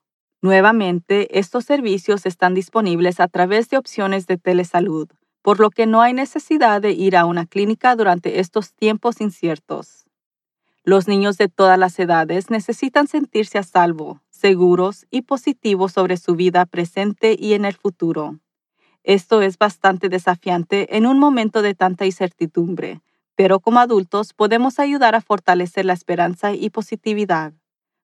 Nuevamente, 0.41 1.37
estos 1.37 1.65
servicios 1.65 2.27
están 2.27 2.55
disponibles 2.55 3.19
a 3.19 3.27
través 3.27 3.71
de 3.71 3.77
opciones 3.77 4.29
de 4.29 4.39
telesalud, 4.39 5.09
por 5.43 5.59
lo 5.59 5.71
que 5.71 5.87
no 5.87 6.01
hay 6.01 6.13
necesidad 6.13 6.81
de 6.81 6.93
ir 6.93 7.17
a 7.17 7.25
una 7.25 7.45
clínica 7.45 7.97
durante 7.97 8.39
estos 8.39 8.73
tiempos 8.73 9.21
inciertos. 9.21 10.07
Los 10.87 11.09
niños 11.09 11.37
de 11.37 11.49
todas 11.49 11.81
las 11.81 11.99
edades 11.99 12.49
necesitan 12.49 13.09
sentirse 13.09 13.59
a 13.59 13.65
salvo, 13.65 14.23
seguros 14.31 15.05
y 15.11 15.23
positivos 15.23 15.91
sobre 15.91 16.17
su 16.17 16.37
vida 16.37 16.65
presente 16.65 17.35
y 17.37 17.55
en 17.55 17.65
el 17.65 17.75
futuro. 17.75 18.39
Esto 19.03 19.43
es 19.43 19.59
bastante 19.59 20.09
desafiante 20.09 20.97
en 20.97 21.07
un 21.07 21.19
momento 21.19 21.61
de 21.61 21.75
tanta 21.75 22.07
incertidumbre, 22.07 23.01
pero 23.35 23.59
como 23.59 23.81
adultos 23.81 24.33
podemos 24.33 24.79
ayudar 24.79 25.17
a 25.17 25.21
fortalecer 25.21 25.85
la 25.85 25.93
esperanza 25.93 26.53
y 26.53 26.71
positividad. 26.71 27.53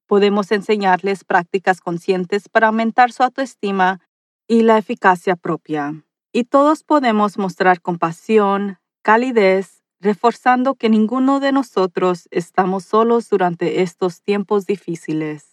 Podemos 0.09 0.51
enseñarles 0.51 1.23
prácticas 1.23 1.81
conscientes 1.81 2.49
para 2.49 2.67
aumentar 2.67 3.13
su 3.13 3.23
autoestima 3.23 4.01
y 4.49 4.63
la 4.63 4.77
eficacia 4.77 5.37
propia. 5.37 6.03
Y 6.33 6.45
todos 6.45 6.83
podemos 6.83 7.39
mostrar 7.39 7.81
compasión, 7.81 8.79
calidez, 9.03 9.82
reforzando 10.03 10.75
que 10.75 10.89
ninguno 10.89 11.39
de 11.39 11.53
nosotros 11.53 12.27
estamos 12.33 12.85
solos 12.85 13.31
durante 13.31 13.83
estos 13.83 14.21
tiempos 14.21 14.67
difíciles. 14.67 15.47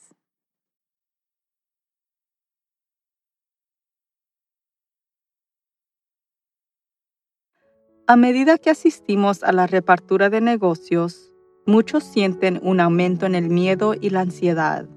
A 8.08 8.16
medida 8.16 8.58
que 8.58 8.72
asistimos 8.72 9.43
a 9.43 9.52
la 9.52 9.68
repartura 9.68 10.32
de 10.32 10.41
negocios, 10.41 11.32
muchos 11.68 12.04
sienten 12.04 12.60
un 12.64 12.80
aumento 12.80 13.28
en 13.28 13.36
el 13.36 13.50
miedo 13.50 13.93
y 13.93 14.10
la 14.10 14.22
ansiedad. 14.22 14.89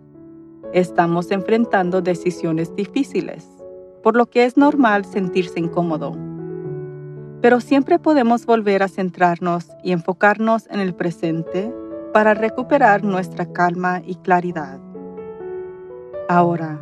Estamos 0.72 1.30
enfrentando 1.30 2.00
decisiones 2.00 2.74
difíciles, 2.74 3.46
por 4.02 4.16
lo 4.16 4.24
que 4.24 4.46
es 4.46 4.56
normal 4.56 5.04
sentirse 5.04 5.60
incómodo 5.60 6.16
pero 7.42 7.60
siempre 7.60 7.98
podemos 7.98 8.46
volver 8.46 8.84
a 8.84 8.88
centrarnos 8.88 9.66
y 9.82 9.90
enfocarnos 9.90 10.68
en 10.70 10.78
el 10.78 10.94
presente 10.94 11.74
para 12.12 12.34
recuperar 12.34 13.02
nuestra 13.02 13.52
calma 13.52 14.00
y 14.06 14.14
claridad. 14.14 14.78
Ahora, 16.28 16.80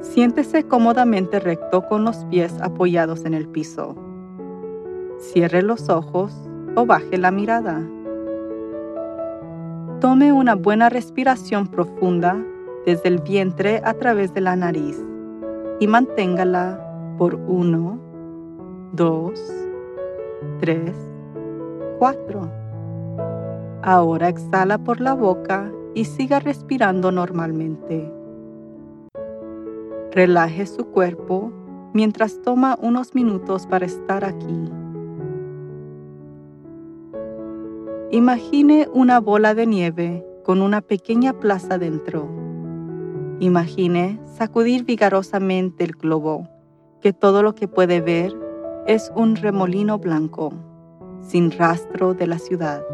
siéntese 0.00 0.64
cómodamente 0.64 1.38
recto 1.38 1.86
con 1.86 2.04
los 2.04 2.24
pies 2.24 2.54
apoyados 2.62 3.26
en 3.26 3.34
el 3.34 3.46
piso. 3.46 3.94
Cierre 5.18 5.62
los 5.62 5.90
ojos 5.90 6.32
o 6.74 6.86
baje 6.86 7.18
la 7.18 7.30
mirada. 7.30 7.82
Tome 10.00 10.32
una 10.32 10.54
buena 10.54 10.88
respiración 10.88 11.66
profunda 11.66 12.42
desde 12.86 13.08
el 13.08 13.18
vientre 13.18 13.82
a 13.84 13.92
través 13.94 14.32
de 14.32 14.40
la 14.40 14.56
nariz 14.56 14.98
y 15.78 15.88
manténgala 15.88 16.82
por 17.18 17.34
1, 17.34 18.05
2, 18.96 19.38
3, 20.58 20.90
4. 21.98 22.50
Ahora 23.82 24.30
exhala 24.30 24.78
por 24.78 25.02
la 25.02 25.12
boca 25.12 25.70
y 25.94 26.06
siga 26.06 26.40
respirando 26.40 27.12
normalmente. 27.12 28.10
Relaje 30.12 30.64
su 30.64 30.86
cuerpo 30.86 31.52
mientras 31.92 32.40
toma 32.40 32.78
unos 32.80 33.14
minutos 33.14 33.66
para 33.66 33.84
estar 33.84 34.24
aquí. 34.24 34.70
Imagine 38.12 38.88
una 38.94 39.20
bola 39.20 39.54
de 39.54 39.66
nieve 39.66 40.26
con 40.42 40.62
una 40.62 40.80
pequeña 40.80 41.34
plaza 41.34 41.76
dentro. 41.76 42.26
Imagine 43.40 44.18
sacudir 44.24 44.84
vigorosamente 44.86 45.84
el 45.84 45.92
globo, 45.92 46.48
que 47.02 47.12
todo 47.12 47.42
lo 47.42 47.54
que 47.54 47.68
puede 47.68 48.00
ver 48.00 48.45
es 48.86 49.10
un 49.16 49.34
remolino 49.34 49.98
blanco, 49.98 50.52
sin 51.20 51.50
rastro 51.50 52.14
de 52.14 52.28
la 52.28 52.38
ciudad. 52.38 52.84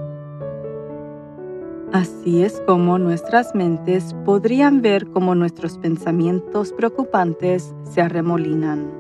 Así 1.93 2.43
es 2.43 2.63
como 2.67 2.99
nuestras 2.99 3.55
mentes 3.55 4.15
podrían 4.25 4.81
ver 4.81 5.07
cómo 5.09 5.35
nuestros 5.35 5.77
pensamientos 5.77 6.73
preocupantes 6.73 7.75
se 7.83 8.01
arremolinan. 8.01 8.91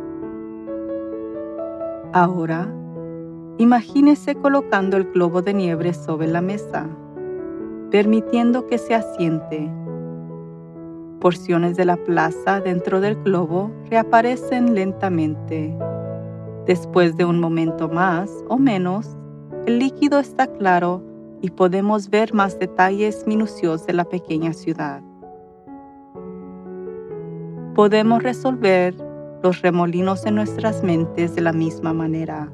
Ahora, 2.12 2.68
imagínese 3.56 4.34
colocando 4.34 4.98
el 4.98 5.04
globo 5.04 5.40
de 5.40 5.54
nieve 5.54 5.94
sobre 5.94 6.26
la 6.26 6.42
mesa, 6.42 6.86
permitiendo 7.90 8.66
que 8.66 8.76
se 8.76 8.94
asiente. 8.94 9.70
Porciones 11.20 11.78
de 11.78 11.86
la 11.86 11.96
plaza 11.96 12.60
dentro 12.60 13.00
del 13.00 13.14
globo 13.22 13.70
reaparecen 13.88 14.74
lentamente. 14.74 15.74
Después 16.66 17.16
de 17.16 17.24
un 17.24 17.40
momento 17.40 17.88
más 17.88 18.30
o 18.48 18.56
menos, 18.56 19.16
el 19.66 19.80
líquido 19.80 20.20
está 20.20 20.46
claro 20.46 21.02
y 21.40 21.50
podemos 21.50 22.08
ver 22.08 22.32
más 22.32 22.58
detalles 22.58 23.26
minuciosos 23.26 23.84
de 23.86 23.92
la 23.94 24.04
pequeña 24.04 24.52
ciudad. 24.52 25.02
Podemos 27.74 28.22
resolver 28.22 28.94
los 29.42 29.60
remolinos 29.60 30.24
en 30.24 30.36
nuestras 30.36 30.84
mentes 30.84 31.34
de 31.34 31.40
la 31.40 31.52
misma 31.52 31.92
manera, 31.92 32.52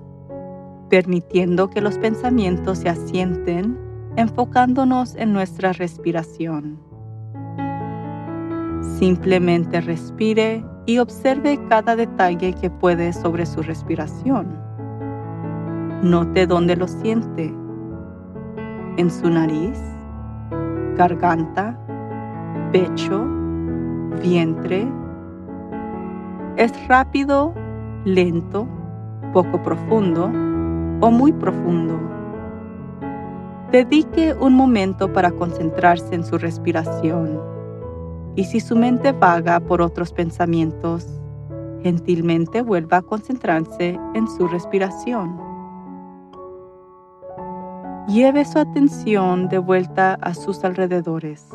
permitiendo 0.88 1.68
que 1.68 1.82
los 1.82 1.98
pensamientos 1.98 2.78
se 2.78 2.88
asienten, 2.88 3.78
enfocándonos 4.16 5.16
en 5.16 5.34
nuestra 5.34 5.74
respiración. 5.74 6.88
Simplemente 8.81 9.81
respire 9.81 10.64
y 10.87 10.99
observe 10.99 11.59
cada 11.68 11.97
detalle 11.97 12.53
que 12.55 12.70
puede 12.70 13.12
sobre 13.12 13.45
su 13.45 13.62
respiración. 13.62 14.47
Note 16.03 16.47
dónde 16.47 16.76
lo 16.76 16.87
siente 16.87 17.53
en 18.97 19.11
su 19.11 19.31
nariz, 19.31 19.79
garganta, 20.97 21.79
pecho, 22.72 23.26
vientre. 24.22 24.89
Es 26.57 26.72
rápido, 26.89 27.55
lento, 28.05 28.66
poco 29.33 29.62
profundo 29.62 30.26
o 31.01 31.11
muy 31.11 31.33
profundo. 31.33 31.99
Dedique 33.70 34.35
un 34.41 34.55
momento 34.55 35.12
para 35.12 35.31
concentrarse 35.31 36.14
en 36.14 36.24
su 36.24 36.39
respiración 36.39 37.47
y 38.37 38.45
si 38.45 38.61
su 38.61 38.76
mente 38.76 39.12
vaga 39.12 39.61
por 39.61 39.83
otros 39.83 40.12
pensamientos, 40.12 41.07
gentilmente 41.83 42.62
vuelva 42.62 42.99
a 42.99 43.03
concentrarse 43.03 43.99
en 44.14 44.29
su 44.29 44.49
respiración 44.49 45.49
lleve 48.09 48.47
su 48.47 48.59
atención 48.59 49.49
de 49.49 49.59
vuelta 49.59 50.14
a 50.22 50.33
sus 50.33 50.64
alrededores. 50.64 51.47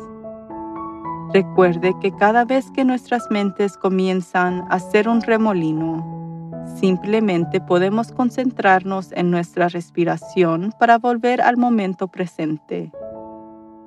Recuerde 1.32 1.94
que 2.00 2.12
cada 2.12 2.44
vez 2.44 2.70
que 2.70 2.84
nuestras 2.84 3.28
mentes 3.28 3.76
comienzan 3.76 4.60
a 4.70 4.76
hacer 4.76 5.08
un 5.08 5.20
remolino, 5.20 6.62
simplemente 6.80 7.60
podemos 7.60 8.12
concentrarnos 8.12 9.10
en 9.12 9.32
nuestra 9.32 9.68
respiración 9.68 10.72
para 10.78 10.98
volver 10.98 11.42
al 11.42 11.56
momento 11.56 12.06
presente. 12.06 12.92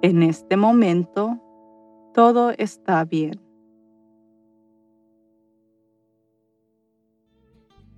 En 0.01 0.21
este 0.21 0.57
momento, 0.57 1.37
todo 2.17 2.51
está 2.57 3.05
bien. 3.05 3.39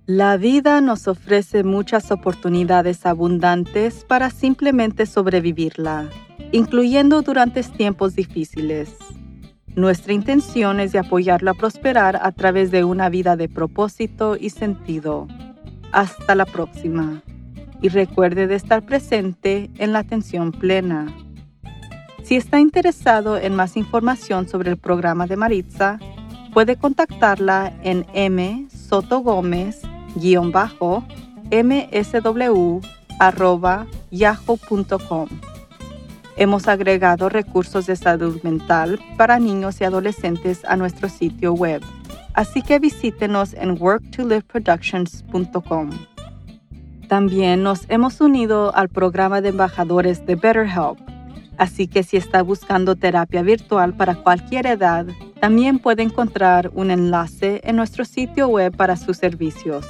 La 0.04 0.36
vida 0.36 0.82
nos 0.82 1.08
ofrece 1.08 1.64
muchas 1.64 2.10
oportunidades 2.10 3.06
abundantes 3.06 4.04
para 4.04 4.28
simplemente 4.28 5.06
sobrevivirla, 5.06 6.10
incluyendo 6.52 7.22
durante 7.22 7.62
tiempos 7.62 8.14
difíciles. 8.14 8.94
Nuestra 9.74 10.12
intención 10.12 10.80
es 10.80 10.92
de 10.92 10.98
apoyarla 10.98 11.52
a 11.52 11.54
prosperar 11.54 12.18
a 12.20 12.30
través 12.32 12.70
de 12.70 12.84
una 12.84 13.08
vida 13.08 13.36
de 13.36 13.48
propósito 13.48 14.36
y 14.38 14.50
sentido. 14.50 15.28
Hasta 15.92 16.34
la 16.34 16.44
próxima. 16.44 17.22
Y 17.80 17.88
recuerde 17.88 18.46
de 18.48 18.56
estar 18.56 18.84
presente 18.84 19.70
en 19.78 19.94
la 19.94 20.00
atención 20.00 20.52
plena. 20.52 21.06
Si 22.22 22.36
está 22.36 22.60
interesado 22.60 23.36
en 23.36 23.54
más 23.54 23.76
información 23.76 24.48
sobre 24.48 24.70
el 24.70 24.76
programa 24.76 25.26
de 25.26 25.36
Maritza, 25.36 25.98
puede 26.52 26.76
contactarla 26.76 27.72
en 27.82 28.06
M. 28.12 28.66
Soto 28.70 29.20
Gómez 29.20 29.82
guion 30.16 30.52
bajo 30.52 31.04
msw 31.50 32.80
arroba 33.20 33.86
yahoo.com. 34.10 35.28
Hemos 36.36 36.68
agregado 36.68 37.28
recursos 37.28 37.86
de 37.86 37.96
salud 37.96 38.40
mental 38.42 38.98
para 39.18 39.38
niños 39.38 39.78
y 39.80 39.84
adolescentes 39.84 40.64
a 40.64 40.76
nuestro 40.76 41.10
sitio 41.10 41.52
web, 41.52 41.82
así 42.32 42.62
que 42.62 42.78
visítenos 42.78 43.52
en 43.52 43.76
worktoliveproductions.com. 43.80 45.90
También 47.08 47.62
nos 47.62 47.84
hemos 47.90 48.22
unido 48.22 48.74
al 48.74 48.88
programa 48.88 49.42
de 49.42 49.50
embajadores 49.50 50.24
de 50.24 50.36
BetterHelp, 50.36 50.98
así 51.60 51.86
que 51.86 52.02
si 52.02 52.16
está 52.16 52.42
buscando 52.42 52.96
terapia 52.96 53.42
virtual 53.42 53.94
para 53.94 54.14
cualquier 54.14 54.66
edad, 54.66 55.06
también 55.40 55.78
puede 55.78 56.02
encontrar 56.02 56.70
un 56.72 56.90
enlace 56.90 57.60
en 57.64 57.76
nuestro 57.76 58.06
sitio 58.06 58.48
web 58.48 58.74
para 58.74 58.96
sus 58.96 59.18
servicios. 59.18 59.86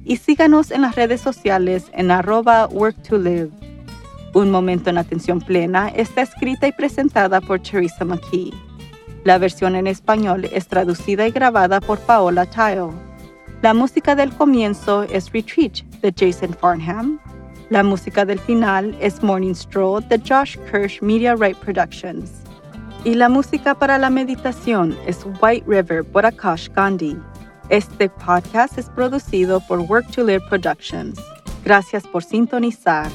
Y 0.06 0.18
síganos 0.18 0.70
en 0.70 0.82
las 0.84 0.96
redes 0.96 1.22
sociales 1.22 1.86
en 1.94 2.12
arroba. 2.12 2.68
Un 2.68 4.52
Momento 4.52 4.92
en 4.92 5.00
Atención 5.00 5.42
Plena 5.42 5.90
está 5.90 6.22
escrita 6.22 6.68
y 6.68 6.72
presentada 6.72 7.42
por 7.42 7.60
Teresa 7.60 8.06
McKee. 8.06 8.69
La 9.24 9.38
versión 9.38 9.76
en 9.76 9.88
español 9.88 10.46
es 10.52 10.68
traducida 10.68 11.28
y 11.28 11.32
grabada 11.32 11.82
por 11.82 12.00
Paola 12.00 12.46
Tile. 12.46 12.90
La 13.62 13.74
música 13.74 14.16
del 14.16 14.32
comienzo 14.32 15.04
es 15.04 15.32
Retreat 15.32 15.82
de 16.02 16.14
Jason 16.18 16.54
Farnham 16.54 17.20
la 17.70 17.84
música 17.84 18.26
del 18.26 18.40
final 18.40 18.98
es 19.00 19.22
Morning 19.22 19.54
Stroll 19.54 20.02
de 20.10 20.20
Josh 20.28 20.58
Kirsch 20.72 21.04
Media 21.04 21.36
Right 21.36 21.56
Productions. 21.58 22.32
Y 23.04 23.14
la 23.14 23.30
música 23.30 23.76
para 23.76 24.00
la 24.00 24.10
meditación 24.10 24.98
es 25.06 25.24
White 25.40 25.66
River 25.68 26.04
por 26.04 26.26
Akash 26.26 26.68
Gandhi. 26.70 27.16
Este 27.70 28.10
podcast 28.10 28.80
es 28.80 28.90
producido 28.90 29.60
por 29.68 29.82
Work 29.82 30.10
to 30.10 30.24
Live 30.24 30.46
Productions. 30.50 31.20
Gracias 31.64 32.08
por 32.08 32.24
sintonizar. 32.24 33.08